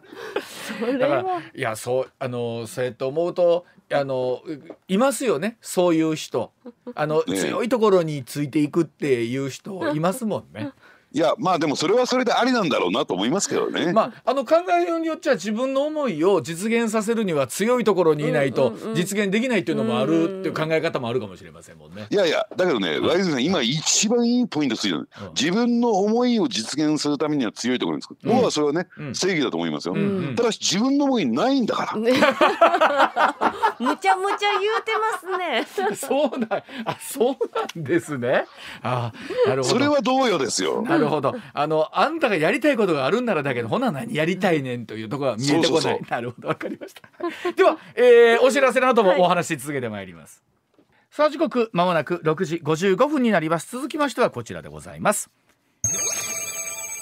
[0.99, 4.41] だからいやそうあのそうやって思うとあの
[4.87, 6.51] いますよねそういう人
[6.95, 10.71] あの、ね、強いところについていくっていう人いますもんね。
[11.15, 13.93] いやまあでもそれはそれでありなんだろうなと思いますけどね。
[13.93, 22.07] まああの考えようによっちゃ自分の思いを実現させるには強いところにいないと実現できないっていうのもあるっていう考え方もあるかもしれませんもんね。
[22.09, 28.17] いやいやだけどね、ワイズさん今一番いいポイントついてる、うん、自分の思いを実現するためには強いところにつく。
[28.21, 29.95] 僕はそれはね、正義だと思いますよ。
[30.35, 31.95] ただし自分の思いないんだから。
[33.79, 35.95] むちゃむちゃ言うてますね。
[35.95, 37.35] そうなんあそう
[37.75, 38.45] なんですね。
[38.83, 39.13] あ
[39.47, 39.73] なるほど。
[39.75, 40.81] それはどうよですよ。
[40.81, 41.35] なるほど。
[41.53, 46.01] あのあんたがやりたいことがあるんならだけどほな何やりたいねんというところは見えてこない。
[46.09, 46.47] なるほど。
[46.47, 47.01] わかりました。
[47.53, 50.43] では、えー、お知らせの後もお話し続けてまいります、
[50.77, 53.71] はい、さあ時刻まもなく6時55分になります。
[53.71, 55.29] 続きましてはこちらでございます。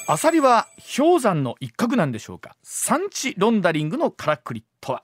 [0.05, 2.55] アサリは氷山の一角なんでしょうか？
[2.61, 5.03] 産地ロンダリングのからくりとは？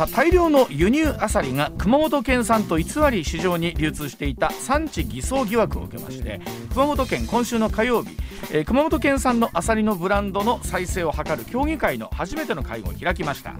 [0.00, 6.40] さあ大量の輸入アサリが熊本県産と偽り市場に流通していた産地偽装疑惑を受けまして
[6.72, 8.16] 熊本県今週の火曜日、
[8.50, 13.56] えー、熊本県産のアサリのブランドの再生を図る協議会の初めての会合を開きました、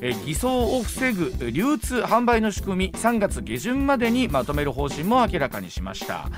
[0.00, 6.28] えー、偽装を防ぐ流通販売の仕組み3月下旬までにまとめる方針も明らかにしました。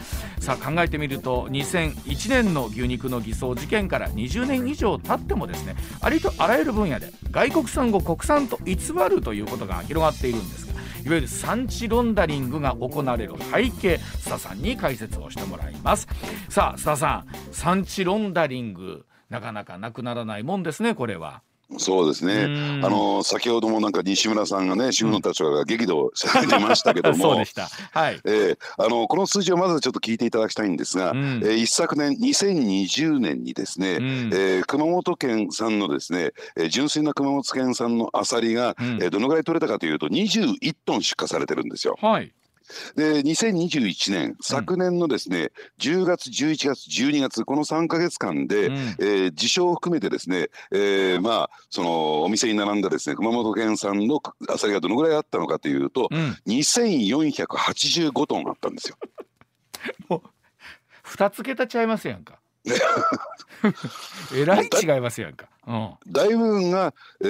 [0.41, 8.77] さあ考えてみると2001年の牛肉の偽装事件から20年以上経ってもですねありとあらゆる分野で外国産を国産と偽
[9.09, 16.09] るとということが広がっているんですがいわゆる産地ロンダリングが行われる背景須田さんに解説をしてもらいます
[16.49, 21.43] さあ須田さん産地ロンダリングなかなかなくならないもんですねこれは。
[21.79, 22.45] そうですね。
[22.83, 27.41] あの先ほどもなんか西村さんがね、主婦の立場が激怒されてましたけども。
[28.25, 41.97] えー、あのこの数字をまずちょっと聞いていただきたいんですが、うん、えー、一昨年2020年にですね、うん、えー、熊本県産のですね、えー、純粋な熊本県産のアサリが、うん、えー、どのぐらい取れたかというと21トン出荷されてるんですよ。
[42.01, 42.33] はい。
[42.97, 58.97] で2021年昨年のですね、うん、10月11月12月この3か月間で、うん、えー、事象を含めてですね、えー、まあそのお店に並んだですね熊本県産のアサリがどのぐらいあったのかというと、うん、2485トンあったんですよ。
[60.09, 60.23] もう
[61.07, 62.39] 2つ桁ちゃいますやんか。
[64.35, 65.49] えらい違いますやんか。
[66.07, 67.25] 大部分が、え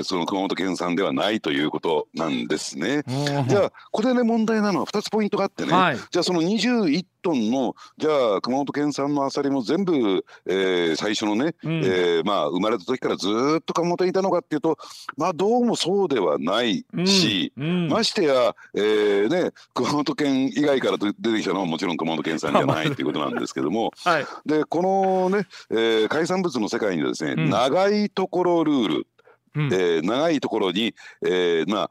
[0.00, 3.02] ー、その熊本県産ではないということなんですね。
[3.48, 13.28] じゃあこれで問題なのは2つポイントがあってね、はい、じゃあその21トンのじゃあ熊本県産のアサリも全部、えー、最初のね、うん、えー、まあ、生まれた時からず
[13.60, 14.78] っと熊本にいたのかっていうと
[15.16, 17.64] まあどうもそうではないし、うん。
[17.64, 27.34] うん、ましてや、えーね、熊本県以外から出てきたのはもちろん熊本県産じゃないっていうことなんですけども、 はい、でこのね、えー、海産物の世界にですね、
[27.68, 29.06] 長いところルール。
[29.56, 30.94] うん、えー、長いところに、
[31.26, 31.90] えー、ま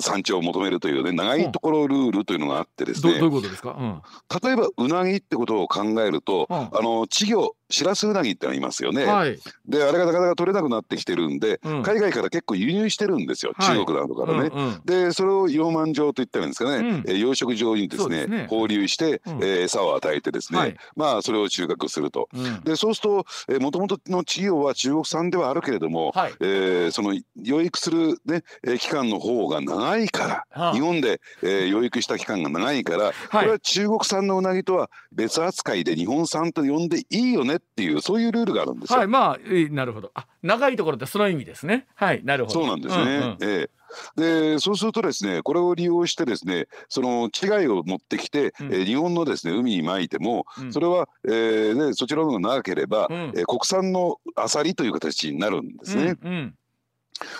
[0.00, 4.02] 山頂を求めるというね長いところルールというのがあってですね、どういうことですか、うん、
[4.40, 9.04] 例えばうなぎってことを考えると、あの稚魚シラスウナギってのいますよね。
[9.04, 9.38] はい。
[9.66, 11.82] であれがなかなか取れなくなってきてるんで、うん。
[11.82, 13.76] 海外から結構輸入してるんですよ、はい。
[13.78, 14.50] 中国などからね。
[14.52, 14.80] うんうん。
[14.84, 17.04] でそれを養鰻場といったらいいんですかね、うん。
[17.06, 18.26] えー養殖場にですね。
[18.26, 18.46] ね。
[18.48, 19.34] 放流して、うん。
[19.42, 20.76] えー餌を与えてですね、はい。
[20.96, 22.28] まあそれを収穫すると。
[22.34, 22.60] うん。
[22.64, 26.34] でそうするともともとの企業は中国産ではあるけれども、はい。
[26.40, 30.74] えーその養育する、ね、えー期間の方が長いから、はあ。
[30.74, 38.98] 日本で、えー養育した期間が長いから、これは中国産のうなぎとは別扱いで日本産と呼んでいいよねっていうそういうルールがあるんですよ。
[38.98, 40.10] はいまあえーなるほど。
[40.14, 41.86] あ長いところってその意味ですね。
[41.94, 42.60] はいなるほど。
[42.60, 43.02] そうなんですね。
[43.02, 43.36] うんうん。
[43.40, 43.70] ええ。
[44.16, 48.66] でそうするとですねこれを利用してですねその機械を持ってきて、うん。
[48.74, 50.72] えー日本のですね海に撒いても、うん。
[50.72, 53.32] それは、えーね、そちらの方が長ければ、うん。
[53.34, 56.16] えー国産のアサリという形になるんですね。
[56.22, 56.54] うんうん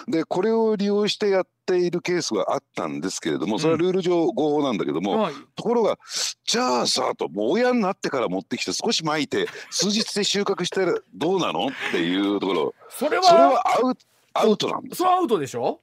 [0.09, 5.35] でこれを利用してやっているケースはあったんですけれどもそれはルール上合法なんだけども、はい。
[5.57, 5.99] ところが
[6.45, 12.75] じゃあさともう親になってから持ってきて少し撒いて数日で収穫してどうなのっていうところ。
[12.91, 13.95] それはそれはアウ
[14.35, 15.81] アウトなんですそれはアウトでしょ？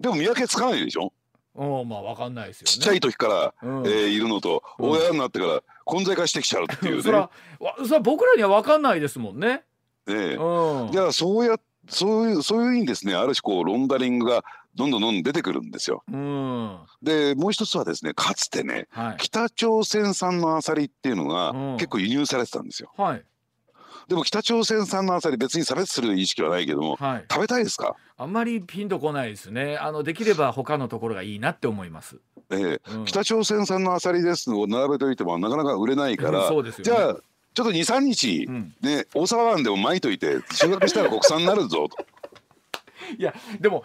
[0.00, 1.12] でも見分けつかないでしょ？
[1.56, 2.70] うんまあわかんないですよね。
[2.70, 3.86] ちっちゃい時から、うん。
[3.86, 4.90] えーいるのと、うん。
[4.90, 7.02] 親になってから混在化してきちゃうっていうね。
[7.02, 7.30] それは。
[8.02, 9.64] 僕らにはわかんないですもんね。
[10.06, 10.92] ねうん。
[10.92, 11.58] じゃあそうや
[11.88, 16.04] そういうそういうふうにですねある種こうロンダリングがどんどんどんどん出てくるんですよ。
[16.12, 16.78] うん。
[17.02, 19.16] でもう一つはですねかつてねはい。
[19.18, 21.76] 北朝鮮産のアサリっていうのがうん。
[21.76, 22.92] 結構輸入されてたんですよ。
[22.96, 23.24] はい。
[24.08, 27.24] でも北朝鮮産のアサリ別に差別する意識はないけどもはい。
[27.30, 29.76] 食べたいですか、あんまりピンとこないですね。
[29.76, 32.18] あのできれば他のところがいいなって思います。
[32.50, 33.04] えーうん。
[33.04, 36.84] 北朝鮮産のアサリですのを並べておいてもなかなか売れないから、そうですよね。
[36.84, 37.16] じゃあ
[37.58, 38.74] ちょっと23日、うん。
[38.82, 41.96] ね、大阪湾でも巻いといて収穫したら国産になるぞと。
[43.18, 43.82] いやでも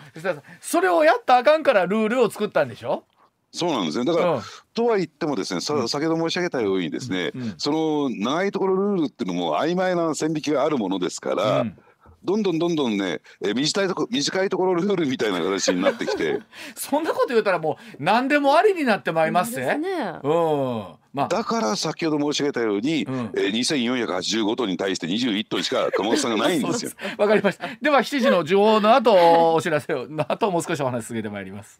[0.61, 3.03] それをやったらあかんからルールを作ったんでしょ？
[3.51, 4.05] そうなんですね。
[4.05, 4.41] だから、うん。
[4.75, 5.89] とは言ってもですねさうん。
[5.89, 7.53] 先ほど申し上げたようにですね、うん。
[7.57, 11.77] その長いところルールっていうのも曖昧な線引きがあるものですから、うん
[12.23, 16.39] どんどんどんどんね、えー短いとこ短いところルールみたいな形になってきて
[16.75, 19.89] そんなこと言うたらもう何でもありになってまいりますねですね
[20.23, 26.91] うんまあだから先ほど申し上げたように、うんえー、2485トンに対して21トンしか貨物差がないんですよ。
[27.17, 27.69] わかりました。
[27.81, 31.79] では7時の情報の後お知らせをの後もう少しお話し続けてまいります。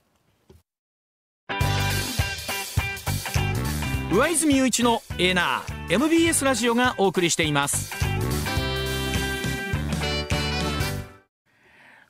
[4.12, 8.13] 上泉雄一のエナー MBS ラジオがお送りしています。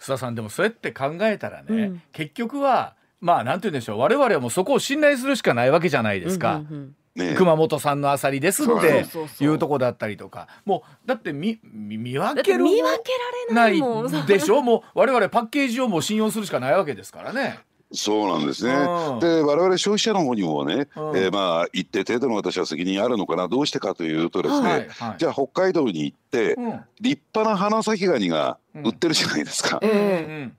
[0.03, 2.01] 須田さんでもそうやって考えたらね、うん。
[2.11, 3.99] 結局はまあなんて言うんでしょう。
[3.99, 6.55] 我々はもうそこを信頼するしかないわけじゃないですか。
[6.69, 9.05] うんうんね熊本産のアサリですって
[9.39, 10.47] いうとこだったりとか。
[10.65, 13.11] もうだって見見見だって分ける見分け
[13.51, 14.25] らなれないいもん。
[14.25, 14.63] でしょ？
[14.63, 17.59] もう我々パッケージをもう信用するしかないわけですからね。
[17.93, 18.73] そうなんですね。
[18.73, 19.19] うん。
[19.19, 21.17] で我々消費者の方にもね、うん。
[21.17, 25.15] えーまあ一定程度の私は責任あるのかなどうしてかというとですね、はいはい。
[25.17, 26.81] じゃあ北海道に行って、うん。
[26.99, 29.79] 立派な花咲ガニが売ってるじゃないですか。
[29.81, 30.51] うんえ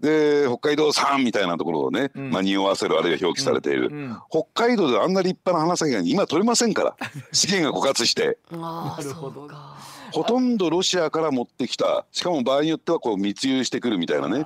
[0.00, 2.30] で北海道産みたいなところをね、うん。
[2.30, 6.96] まあ匂わせるあるいは表記されている、うんうん北海道であんな立派な花咲ガニ今取れませんから。
[7.32, 8.38] 資源が枯渇して。
[8.50, 9.48] なるほど
[10.12, 12.06] ほとんどロシアから持ってきた。
[12.12, 14.44] しかも場合によってはこう密輸してくるみたいなね。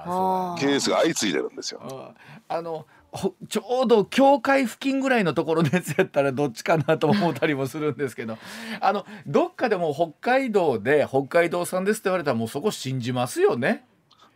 [0.59, 2.15] ケースが相次いでるんですよ。
[2.49, 8.37] あのほちょうど境界付近ぐらいのところのやつやったらどっちかなと思ったりもするんですけど。
[8.81, 13.85] あのどっかでも北海道で北海道産ですって言われたらもうそこ信じますよね。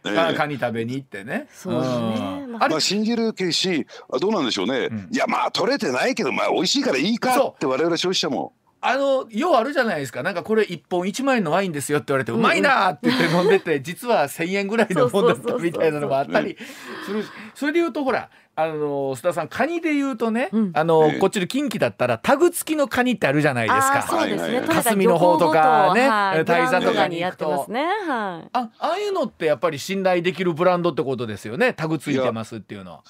[0.04, 0.14] ええ。
[0.14, 1.48] かカニ食べに行ってね。
[1.52, 2.46] そうですね。
[2.46, 2.68] まあ。
[2.68, 5.08] まあ信じるけしあどうなんでしょうね、うん。
[5.12, 8.52] いやまあ取れてないけどまあ美味しいからいいかって我々消費者も
[8.88, 10.22] あのようあるじゃないですか。
[10.22, 16.56] なんかこれ1本1万円のワインですよって言われて、うまいなーって言って飲んでて実は1,000円ぐらいのもんだったみたいなのもあったり。
[17.04, 20.70] するしそれで言うとほらあの須田さんカニで言うとね、うん。
[20.74, 21.18] あのええ。
[21.18, 24.06] こっちの近畿だったらタグ付きのカニってあるじゃないですか。
[24.08, 24.62] そうですね。
[24.66, 26.08] 霞の方とかね
[26.44, 27.84] 大山とかにやってますね。
[27.84, 28.48] はい。
[28.52, 31.74] あああいうのってやっぱり信頼できるブランドってことですよね。
[31.74, 33.04] タグついてますっていうのは。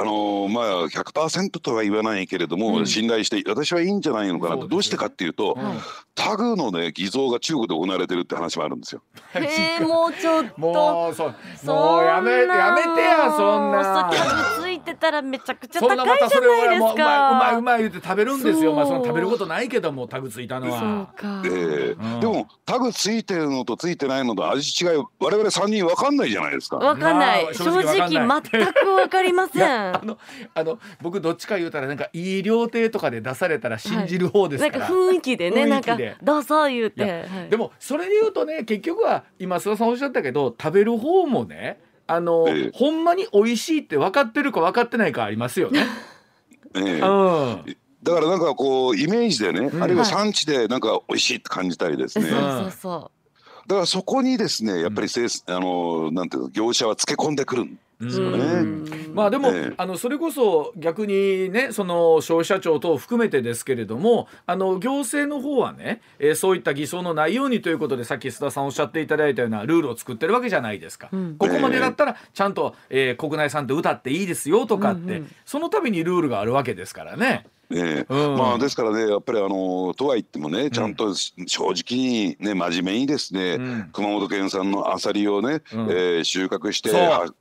[0.00, 2.86] あのーまあ100%とは言わないけれども、うん。
[2.86, 4.68] 信頼して私はいいんじゃないのかなそうですよね。
[4.68, 5.78] とどうしてかっていうと、うん
[6.18, 9.02] タグのね偽造が中国で行われてるって話もあるんですよ。
[9.34, 10.54] へえもうちょっと。
[10.58, 11.34] もうそう。
[11.64, 14.10] そんもうやめなやめてやそんな。
[14.10, 18.72] そうタグついてたらめちゃくちゃ高ないじゃないですをもううまいうまいうかまい言って食べるんですよ。
[18.72, 21.06] まあそのそう食べることないけどもタグついたのそうは。
[21.16, 21.42] か。
[21.44, 22.20] えーうん。
[22.20, 26.78] でもタグついてるのとついてないのと味違い我々3人分かんないじゃないですか。
[26.78, 28.26] わかんない、まあ正正直わかんない。
[28.26, 30.18] 直全くわかりませんあの
[30.54, 34.90] あの僕どっちか言うたらなんかいい料亭とかで出されたら信じる方ですなんかから。
[34.90, 35.50] 雰囲気で。
[35.50, 37.50] ねなんかどうぞ言うて、はい。
[37.50, 42.70] でもそれで言うとね結局は今須田さんおっしゃったけど食べる方もねあの、ええ。
[42.74, 45.86] ほんまに美味しいって分かってるか分かってないかありますよね。
[46.74, 46.82] ええ。
[46.82, 47.76] うん。
[48.02, 49.82] だからなんかこうイメージでね、うん。
[49.82, 52.70] あるいは産地でなんか美味しいって感じたりですね、そうだそう。
[52.70, 53.10] そ
[53.68, 57.64] からそこにですねやっぱりせい、あのなんていうの業者はつけ込んでくる。
[57.64, 57.78] ん
[59.12, 59.74] まあでも、ええ。
[59.76, 71.36] あのそれこそ逆にねその消費者庁等を含めてですけれどもあの行政の方はね、えーそういった偽装のないようにということでさっき須田さんおっしゃっていただいたようなルールを作ってるわけじゃないですか、うん。
[71.36, 77.46] ここまでだったらちゃんと、えー国内産で歌っていいですよとかって、うんうんそのためにルールがあるわけですからね。
[77.70, 78.36] ねうん。
[78.36, 83.90] まあですからねやっぱりあのとは言ってもねちゃんと正直にね真面目にですね、うん。
[83.92, 85.90] 熊本県産のアサリをね、うん。
[85.90, 86.92] えー収穫して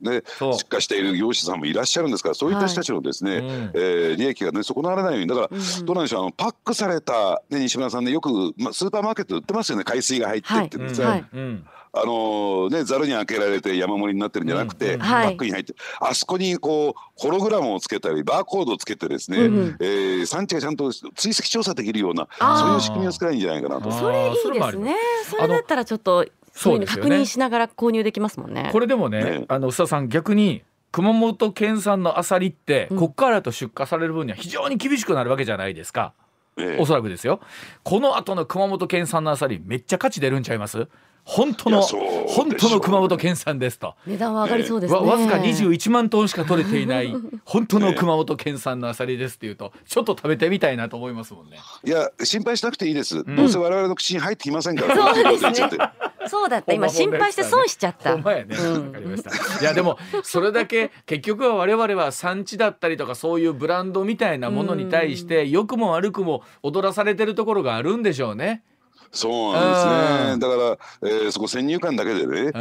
[0.02, 3.72] ね出荷している業者さんもいらっしゃるんですからそういった人たちのですね、うん。
[3.74, 5.28] えー利益がね損なわれないように。
[5.28, 11.26] だから、うんどうなんでしょうあのパックされた、ね、西村さんねよく、まあ、スーパーマーケットで売ってますよね海水が入ってってですね、はい。
[11.34, 11.66] うん
[12.02, 15.26] あのねざるに開けられて山盛りになってるんじゃなくて、うんはい。
[15.28, 19.78] パックに入ってあそこにこうホログラムをつけたりバーコードをつけてですね、うんうん。
[19.80, 23.92] えー産地がちゃんと追跡調査できるようなそういう仕組みを作らないんじゃないかなと。
[23.92, 24.40] それいいで
[24.72, 24.96] すね。
[25.26, 28.70] それだったらちょっとそういうの確認しながら購入できますもんね。
[28.72, 29.46] これでもね、ね。
[29.48, 32.98] あの須田さん逆に熊本県産のアサリって、うん。
[32.98, 36.14] こっからと出荷される分には非常に厳しくなるわけじゃないですか。
[36.58, 36.82] ええ。
[36.82, 37.40] おそらくですよ。
[37.84, 40.88] この後の熊本県産のアサリめっちゃ価値出るんちゃいます？
[41.28, 43.96] 本当の本当の熊本県産ですと。
[44.08, 47.14] 値段は上がりそうですねわわずか21万トンしか取れていない
[47.44, 51.58] 本当の熊本県産のアサリですっていうとちょっと食べてみたいなと思いますもんね。
[51.84, 55.80] いや心配しなくていいです、んどうせ我々の口に入ってきませんから、そうですね
[56.28, 58.56] そうだった今心配して損しちゃったほんまやね。
[58.56, 59.32] かりました。
[59.62, 68.64] いやでもそれだけ結局は我々は産地だったりとかそういうブランドみたいなものに対して良くも悪くも踊らされてるところがあるんでしょうね。
[69.12, 70.40] そうなんですうん。
[70.40, 72.58] ねだから、えーそこ先入観だけでね、え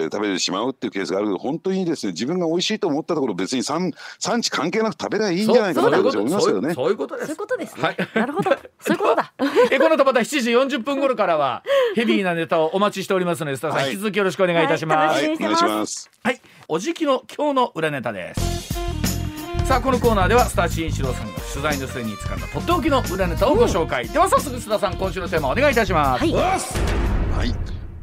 [0.00, 6.74] ー食べてしまうっていうケースがあるけど本当にですね自分が美味しいと思ったところ別に産産地関係なく食べればいいんじゃないかなと思いますけどね。
[6.74, 7.26] そういうことです。
[7.26, 7.38] そういう。
[7.38, 7.96] ことですね、はい。
[8.14, 8.50] なるほど。
[8.80, 9.32] そういうことだ。
[9.70, 11.62] えこの後また7時40分頃からは
[11.94, 13.92] ヘビーなネタをお待ちしておりますのでスターさん、はい。
[13.92, 15.22] 引き続きよろしくお願いいたします。
[15.24, 16.10] はい、お願いします。
[16.22, 18.81] はい、おじきの今日の裏ネタです。
[19.64, 26.20] さあこのコーナーではスター新一郎さんが取材の末に使ったとっておきの裏ネタをご紹介、では早速須田さん今週のテーマお願いいたします。
[26.20, 26.32] はい。
[26.32, 27.54] はい。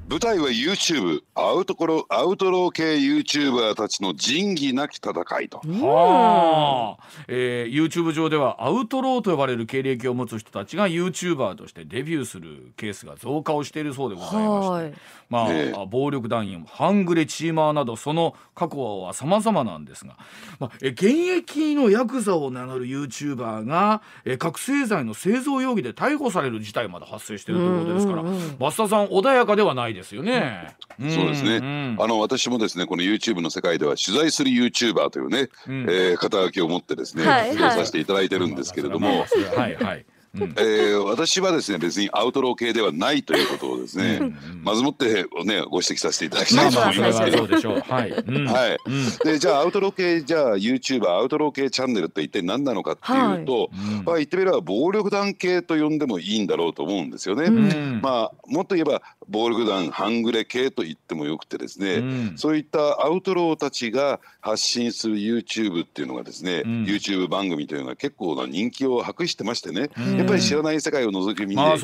[0.09, 5.59] 舞台は YouTube アウトコロアウトロー系 YouTuber たちの仁義なき戦いと。
[5.59, 14.69] はあ、えー、YouTube 上ではアウトローと呼ばれる経歴を持つ人たちが YouTuber としてデビューするケースが増加をしているそうでございまして。
[14.69, 14.93] はい
[15.29, 15.85] まあ、ええ。
[15.89, 20.17] 暴力団員半グレチーマーなどその過去は様々なんですが、
[20.59, 30.75] まあ、え現役のヤクザを名乗る YouTuber がえ覚醒剤の製造容疑で逮捕される事態まで発生しているということですから、増田さん穏やかではないですよね。
[30.99, 31.11] ん。
[31.11, 35.81] そうですね、んあの私もですねこの YouTube の世界では取材する YouTuber というね、うん。
[35.89, 39.25] えー肩書きを持ってですね、はい活動させていただいてるんですけれども、
[39.55, 40.05] はいはい。
[40.35, 40.43] うん。
[40.57, 44.19] えー私はですね別にアウトロー系ではないということをですね、
[44.63, 47.37] まずもってねご指摘させていただきたいと思いますけど。
[47.37, 47.79] はそうでしょう。
[47.79, 48.11] はい。
[48.11, 48.45] うん。
[48.45, 48.77] はい。
[48.85, 49.05] うん。
[49.23, 54.05] でじゃあアウトロー系じゃあ YouTuber アウトロー系チャンネルって一体何なのかっていうと、うん。
[54.05, 57.45] まあ言ってみれば暴力団系と呼んでもいいんだろうと思うんですよね。
[57.45, 57.99] うん。
[58.01, 62.33] まあもっと言えば暴力団半グレ系と言ってもよくてですね、うん。
[62.35, 66.83] そういったアウトローたちが発信する YouTube っていうのがですね、うん。
[66.83, 69.89] YouTube 番組というのが結構な人気を博してましてね、
[70.29, 71.75] ぱり知らない世界を覗き見た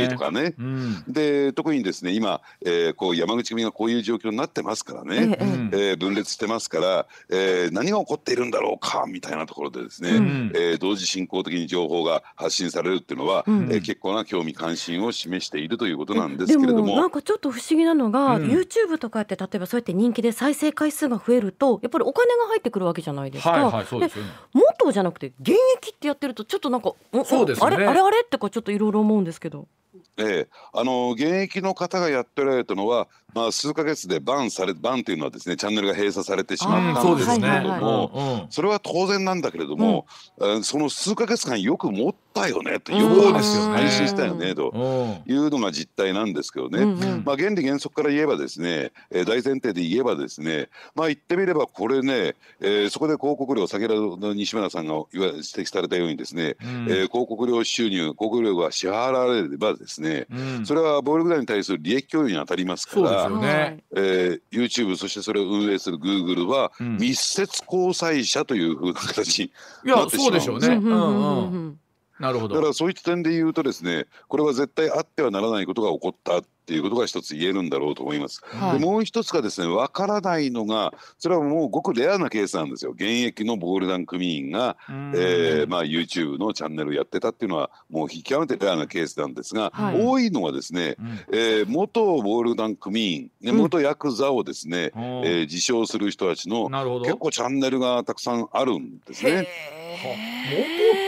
[0.00, 0.54] いとかね。
[0.58, 1.04] うん。
[1.08, 5.70] で特にですね今、えーこう山口組がこういう状況になってますからね、ええうん。
[5.72, 10.52] えー分裂してますから、えー何が起こっているんだろうかみたいなところでですね、うん。
[10.54, 13.68] えー同時進行的に情報が発信されるっていうのは、うん。
[13.70, 16.94] えー結構な興味関心を示しているということなんですでけれども。
[16.94, 18.44] もなんかちょっと不思議なのが、うん。
[18.44, 23.50] YouTube とかって例えばそうやって人気で再生回数が増えるとやっぱりお金が入ってくるわけじゃないですか。
[23.50, 24.30] はいはいそうですよね。
[24.52, 26.92] 元じゃなくて現役ってやってるとちょっとなんか
[27.24, 27.76] そうですよね。
[27.76, 27.81] あれ？
[27.81, 29.68] あれあれってこうちょっといろいろ思うんですけど。
[30.16, 40.06] ええあの現役の方がやっておられたのは、まあ、数ヶ月でバンされバンというのはですねチャンネルが閉鎖されてしまったんですけれはいどはいも、うんそれは当然なんだけれども、
[40.40, 43.00] えーその数ヶ月間よく持ったよねと、うん。
[43.00, 43.68] よくそうですよ。
[43.68, 45.32] ね配信したよねとうん。
[45.32, 46.82] いうのが実態なんですけどね。
[46.82, 46.88] うん。
[46.92, 56.68] うんまあ、原理原則から言えばですね、えー大前提で言えばですねまあ言ってみればこれね、えーそこで広告料先ほどの西村さんが言わ指摘されたようにですね、うん。
[56.88, 60.66] えー広告料収入広告料が支払われればですね、うん。
[60.66, 63.84] それは暴力団に対する利益供与に当たりますからよね。
[63.94, 69.44] えー YouTube そしてそれを運営する Google はうん密接交際者というふうな形に
[69.84, 70.60] いやなってしまそうでしょうね。
[70.60, 71.78] ですうんうんうんうんうんうん
[72.20, 72.54] なるほど。
[72.54, 78.40] だからそういった点で言うとですねこれは絶対あってはならないことが起こったっていうことが一つ言えるんだろうと思います。
[78.44, 78.78] はい。
[78.78, 82.92] でもう一つがですねわからないのがそれはもうごくレアなケースなんですよ。
[82.92, 85.12] 現役のボールダン組員が、うん。
[85.16, 90.00] えーまあ、YouTube のチャンネルをやってたっていうのはもう極めてレアなケースなんですが、はい。
[90.00, 91.18] 多いのはですね、うん。
[91.32, 93.58] えー元ボールダン組員、ねうん。
[93.58, 97.04] 元ヤクザをですね、うんえー自称する人たちのなるほど。
[97.04, 99.48] 結構チャンネルがたくさんあるんですね。
[99.92, 100.02] 元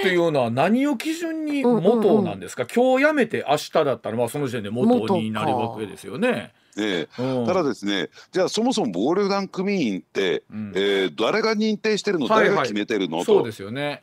[0.00, 6.52] っていうのは何を基準に元なんですか、今日辞めて明日だったらまあその時点で元になるわけですよね。
[6.76, 7.44] えうん。
[7.44, 10.72] ーただですねじゃあそもそもボールダン組員って、うん。
[10.74, 13.24] えー誰が認定してるの誰が決めてるの、と。
[13.24, 14.02] そうですよね。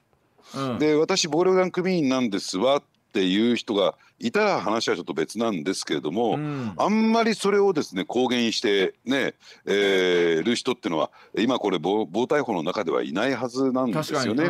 [0.55, 0.79] うん。
[0.79, 2.83] で私ボールダン組員なんですわっ
[3.13, 6.73] ていう人がいたら話はちょっと別なんですけれども、うん。
[6.77, 9.33] あんまりそれをですね公言してね、
[9.65, 14.43] えーる人っていうのは今これ暴暴対法の中ではいないはずなんですよね。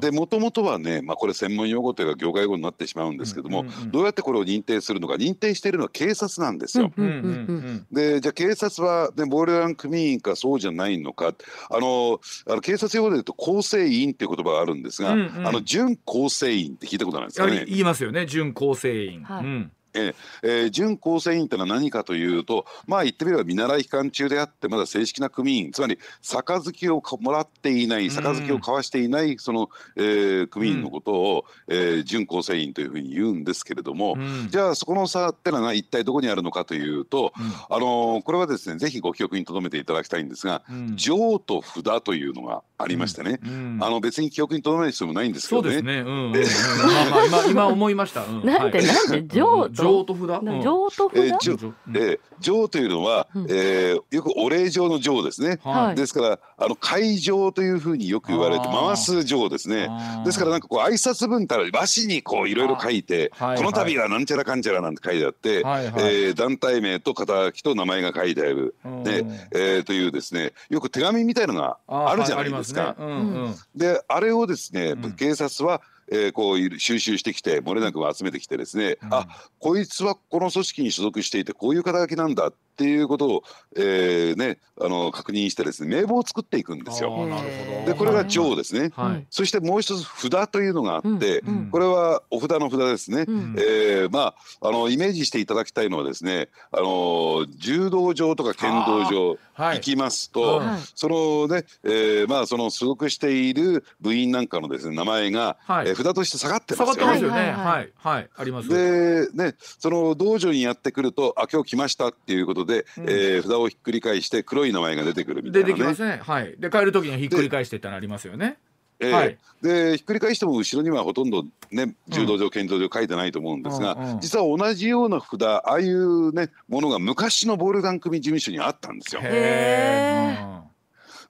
[0.00, 6.92] でもともとはね、まあ、これ専門用語というか業界用語になってしまうんですけども、うんうんうんどうやってこれを認定するのか認定しているのは警察なんですよ。
[6.96, 11.34] うんうんうんでじゃあ警察は、ね、ボールダン組員かそうじゃないのか。
[11.70, 15.46] あのあの警察用語で言うと構成員っていう言葉があるんですが、うんうん。
[15.46, 17.64] あの準構成員って聞いたことないですかね。
[17.66, 18.26] 言いますよね。
[18.26, 19.22] 準構成員。
[19.22, 19.44] はい。
[19.44, 19.72] うん。
[19.98, 34.48] えー準構成員ってのは何かというとまあ言ってみれば見習い期間中であってまだ正式な組員つまり杯をかもらっていない杯を交わしていないその、えー組員のことを、えー準構成員というふうに言うんですけれども、うん。
[34.50, 37.32] じゃあそこの差ってのは一体どこにあるのかというと、
[37.70, 40.96] あのーこれはですねぜひご記憶に留めていただきたいんですがうん。
[40.96, 43.78] 上と札というのがありましてね、うん。
[43.80, 45.70] あの別に記憶に留める必要もないんですけどね。
[45.70, 46.00] そうですね。
[46.00, 46.32] うんうんうん。
[46.32, 48.24] まあまあ今今思いました。
[48.24, 48.44] うん。
[48.44, 48.86] なんではい。
[48.86, 49.38] なんで？
[49.38, 49.70] 上と？
[49.70, 50.22] 上と札？
[50.22, 50.60] うん。
[50.60, 51.16] 上と札？
[51.16, 53.46] えー上というのは、うん。
[53.48, 55.58] えーよくお礼状の上ですね。
[55.62, 55.94] はい。
[55.94, 59.88] ですからあの会場というふうによく言われて回す上ですね。
[60.24, 62.96] ですからなんかこう挨拶文たら和紙にこういろいろ書い。
[63.06, 65.90] て、この度はなんちゃらかんちゃらなんて書いてあって、はい。
[65.90, 66.04] はい。
[66.04, 69.02] えー団体名と肩書きと名前が書いてある、うん。
[69.04, 69.48] ね。
[69.54, 70.52] えーというですね。
[70.70, 72.65] よく手紙みたいのがあるじゃないですか。
[72.74, 73.54] はいありますねうんうん。
[73.74, 75.12] であれをですね、うん。
[75.12, 79.14] 警察は、えーこういう収集してきて漏れなく集めてきてですね、うん。
[79.14, 79.26] あ
[79.58, 83.42] こいつはこの組織に所属していてこういう肩書きなんだっていうことを、
[83.76, 87.12] えーね、あの確認してですね名簿を作っていくんですよ。
[87.12, 88.90] あーなるほどでこれが上ですね。
[88.94, 89.26] はい。
[89.30, 93.24] そしてもう一つ札というのがあって、うんうんこれはお札の札ですね。
[93.26, 107.06] うんえーまああのイメージしていただきたいのはですね、あの柔道場とか剣道場はい行きますと、はいそのね、えーまあその所属している部員なんかのですね名前が、はいえー札として下がって下ますよね。
[107.06, 107.52] がってますよね。
[107.52, 108.68] はいはいあります。
[108.68, 115.74] でねその道場にやってくるとあ今日来ましたっていうことで、うんえー札をひっくり返して黒い名前が出てくるみたいなね。
[115.74, 116.20] 出てきますね。
[116.22, 116.54] はい。
[116.58, 118.58] で帰る時にはひっくり返してってのありますよね。
[118.98, 129.20] えーはいでひっくり返しても後ろにはほとんどね柔道場剣道場書いてないと思うんですが、うんうん実は同じような札ああいうねものが昔のボールダン組事務所にあったんですよ。
[129.24, 130.56] へー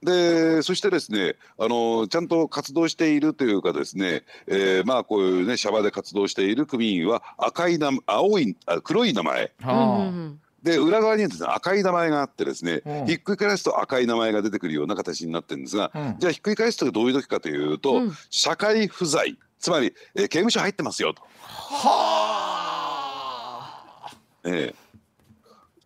[0.05, 15.99] でそしてですねあのちゃんと活動しているというかですね、えーまあこういうねシャバで活動している組員は赤い名青いあ黒い名前うんうんうんはうんで裏側にはですね赤い名前があってですね、うんひっくり返すと赤い名前が出てくるような形になってるんですが、あ。
[15.99, 21.21] うんじゃあひっくり返すとどういう時かというと、うん社会不在つまり、えー刑務所入ってますよと。
[21.41, 22.57] は
[24.45, 24.86] ええ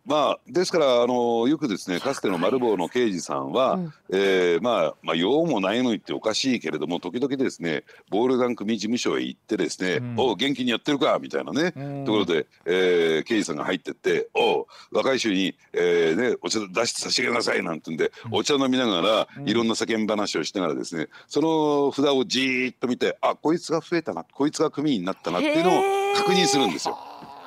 [0.04, 3.94] まあですからあのよくですねかつての丸坊の刑事さんは、うん。
[4.10, 10.14] えーまあまあ用もないのにっておかしいけれども時々ですねボールダン組事務所へ行ってですね「うん。
[10.18, 12.04] おう元気にやってるか」みたいなね、うん。
[12.04, 17.98] ところで、えー刑事さんが入ってって「おう若い衆に、えーね、お茶出して差し上げなさい」なんて言うん。
[17.98, 19.48] で、お茶飲みながらうん。
[19.48, 25.82] いろんな世間話をしながらですねその札をじーっと見て「あこいつが増えたなこいつが組員になったな」っていうのを
[26.16, 26.98] 確認するんですよ。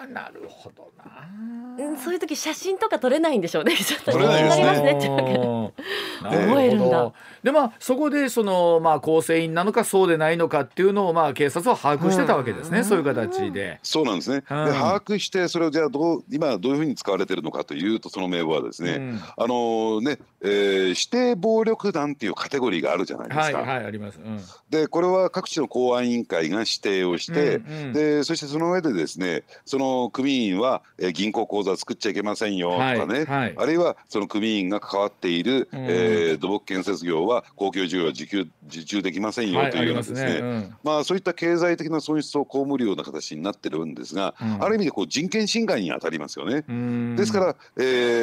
[0.05, 1.05] あなるほどな。
[1.29, 3.75] うんそういう時写真とか撮れないんでしょうね。
[3.77, 4.97] ちょっと撮れないですね。
[5.01, 5.73] 気になりますね。
[6.21, 7.11] 覚 えるんだ
[7.43, 12.85] でまあそこでそのまあ構成員なのかそうでないのかっていうのをまあ警察は把握してたわけですね、うん。
[12.85, 13.79] そういう形で。
[13.83, 14.37] そうなんですね。
[14.37, 14.73] でうん。
[14.73, 19.21] 把握してそれをじゃあどう今どういうふうに使われてるのかというとその名簿はですね、うん。
[19.37, 23.43] あのね、えー指定暴力団っていうカテゴリーがあるじゃないですか。
[23.43, 24.19] はいはいあります。
[24.19, 24.39] うん。
[24.69, 27.93] でこれは各地の公安委員会が指定をして、うんうん。
[27.93, 33.25] でそしてその上でですねその組員は、えー銀行口座座作っちゃいけませんよとかね、はい。
[33.25, 35.79] はいあるいはその組員が関わっている、うん。
[35.85, 40.75] えー土木建設業は公共事業は受給受注できませんよはいというようなですね,、うん。
[40.83, 44.63] まあそういった経済的な損失を被るような形になってるんですが、うん。
[44.63, 46.63] ある意味でこう人権侵害に当たりますよね。
[46.67, 47.15] うん。
[47.15, 47.81] ですから、え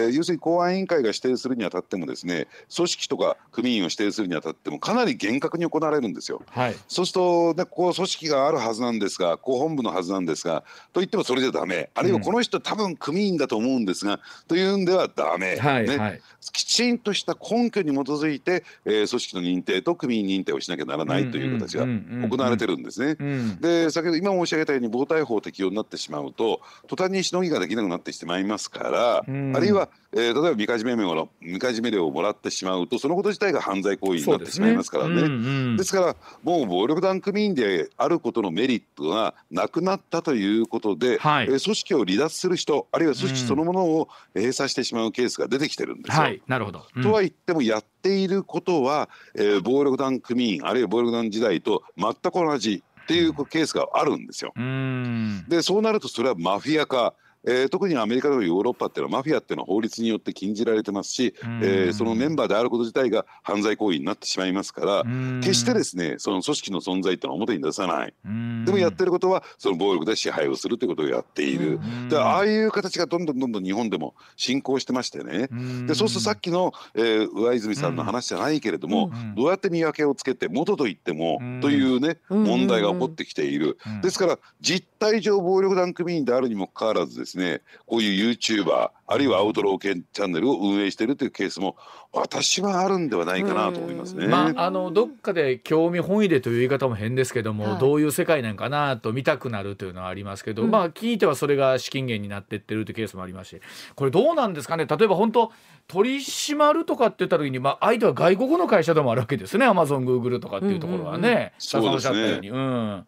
[0.09, 6.43] ー要するに公安委員会が指定するにあたってもですね組織とか組員を指定するにあたってもかなり厳格に行われるんですよ。
[6.51, 6.77] はい。
[6.89, 10.63] そうすると、ね、こう組織があるはずなんですが広本部のはずなんですが
[10.93, 11.91] と言ってもそれじゃダメ。
[11.95, 16.21] あるいはこの人多分組員だと思うんですが、というんではダメ、ねはいはい。
[16.53, 23.17] きちんとした根拠に基づいて、えー組織の認定と組員認定をしなきゃならないという形が行われてるんですね。
[23.19, 23.61] うん。
[23.61, 29.57] で先ほど今申し上げたように暴対法適用になってしまうと途端にしのぎができなくなってしまいますから、うん。
[29.57, 35.15] あるいは、えー例えばみかじめ料のみかじめ料をもらってしまうとそのこと自体が犯罪行為になってしまいますからね。
[35.15, 35.29] うんう
[35.73, 35.77] ん。
[35.77, 41.47] ですからもう暴力団組員であることのメリットがなくなったということで、はい。
[41.47, 46.23] えー組織を離脱する人あるいは組織そのものを閉鎖してしまうケースが出てきてるんですよ。
[46.23, 54.53] はいなるほど、うんとは言ってもやっていることは、えー暴力団組員あるいは暴力団時代と全く同じっていうケースがあるんですよ。
[54.57, 61.61] うんでそうなるとそれはマフィア化、えー特にアメリカとかヨーロッパっていうのはマフィアっていうのは法律によって禁じられてますし、うん。
[61.63, 65.41] えーそのメンバーであること自体が犯罪行為になってしまいますから、うん。
[65.43, 68.15] 決してですねその組織の存在っていうのは表に出さない。
[68.25, 68.65] うん。
[68.65, 71.77] でもやってることはその暴力で支配をするということをやっている。
[71.77, 72.09] うん。
[72.09, 75.49] でああいう形がどんどんどんどん日本でも進行してましてね。
[75.51, 75.87] うん。
[75.87, 79.35] でそうするとさっきの、えー上泉さんの話じゃないけれども、うん。
[79.35, 81.61] どうやって見分けをつけて元と言っても、うん。
[81.61, 84.01] というねうん問題が起こってきている、うん。
[84.01, 91.77] ですから実態上暴力団組員であるにもかかわらずですねこういう YouTuber あるいはアウトロー系チャンネルを運営しているというケースも
[92.13, 94.27] 私はあるんではないかなと思いますね。
[94.27, 97.79] まあ、あのどっかで興味本位でという言い方も変ですけども、はい。
[97.79, 100.71] どういう世界なんかなと見たくなるというのはありますけど、うん。
[100.71, 103.61] まあ聞いてはそれが資金源になってってるというケースもありますし。
[103.95, 104.87] これどうなんですかね？
[104.87, 105.53] 例えば本当
[105.89, 109.67] 取り締まるとかって言った時に、まあ、相手は外国の会社でもあるわけですね。
[109.67, 111.51] アマゾングーグルとかっていうところはね、うんうんうん。
[111.59, 112.51] 北さんおっしゃったように。
[112.51, 113.07] うん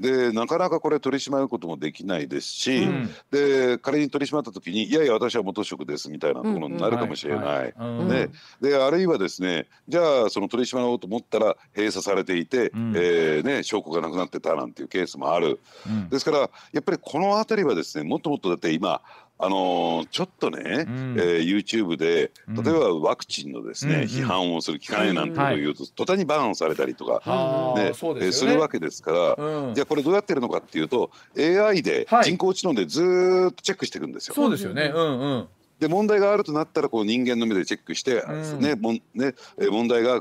[0.00, 3.10] でなかなかこれ取り締まることもできないですし、うん。
[3.30, 7.74] で仮に取り締まった時にいやいや私は元職ですみたいなところになるかもしれない。
[8.08, 8.30] ね。
[8.62, 12.92] であるいはですねじゃあその取り締まろうと思ったら閉鎖されていて、うん。
[12.96, 15.60] えーね、証拠がなくなってたなんていうケースもある。
[15.86, 16.08] うん。
[16.08, 16.48] ですからや
[16.80, 19.02] っぱりこの辺りはですねもっともっとだって今
[19.42, 21.16] あのーちょっとね、うん。
[21.18, 22.62] えー YouTube でうん。
[22.62, 24.08] 例えばワクチンのですね、うんうん。
[24.08, 28.20] 批判をする機会なんてことを言うと、途端にバーンされたりとか、はあねすよね。
[28.26, 29.74] えーするわけですから、うん。
[29.74, 32.24] じゃあこれどうやってるのかっていうと AI ではい。
[32.24, 34.34] 人工知能でずーっとチェックしていくんですよ。
[34.34, 34.92] そうですよね。
[34.94, 35.48] うんうん。
[35.80, 40.20] で問題があるとなったらこう人間の目でチェックして、うんねもんねえー問題があ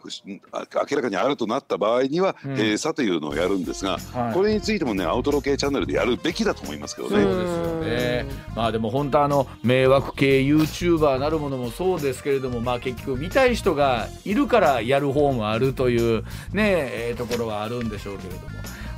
[0.90, 7.22] 明らかにあるとなった場合にはうん閉鎖というのをやるんですが、はいこれについてもねアウトロー系チャンネルでやるべきだと思いますけどね。
[7.22, 8.26] そうですよね。
[8.56, 18.50] まあでも本当あの迷惑系 YouTuber なるものもそうですけれども、まあ結局見たい人がいるからやる方もあるというねえーところはあるんでしょうけれども。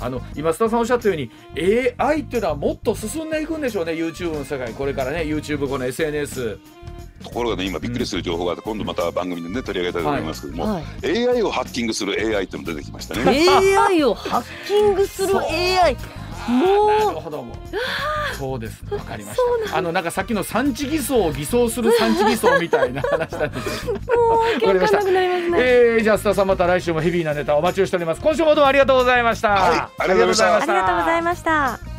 [0.02, 1.32] あの今須田さんおっしゃったように
[1.98, 4.74] AI っていうのはもっと進んでいくんでしょうね YouTube の世界。
[4.74, 6.60] これからね YouTube この SNS
[7.24, 11.28] ところがね今びっくりする情報があって、今度また番組でね取り上げたいと思いますけども、はい。
[11.30, 13.48] AI をハッキングする AI っていうの出てきましたね。
[13.48, 15.96] AI をハッキングする AI
[16.52, 17.44] なもるほど。
[17.44, 17.58] もう
[18.36, 18.84] そうです。
[18.92, 19.40] わかりまし
[19.70, 19.78] た。
[19.78, 23.94] あのなんかさっきの産地偽装を偽装する産地偽装みたいな話なんですけど。
[23.94, 25.58] うもうわかんなくなりますね。
[25.60, 28.22] えー、じゃあ須田さんまた来週もヘビーなネタお待ちをしております。
[28.22, 30.74] 今週もどうもありがとうございました、はいありがとうございました。
[30.74, 31.91] ありがとうございました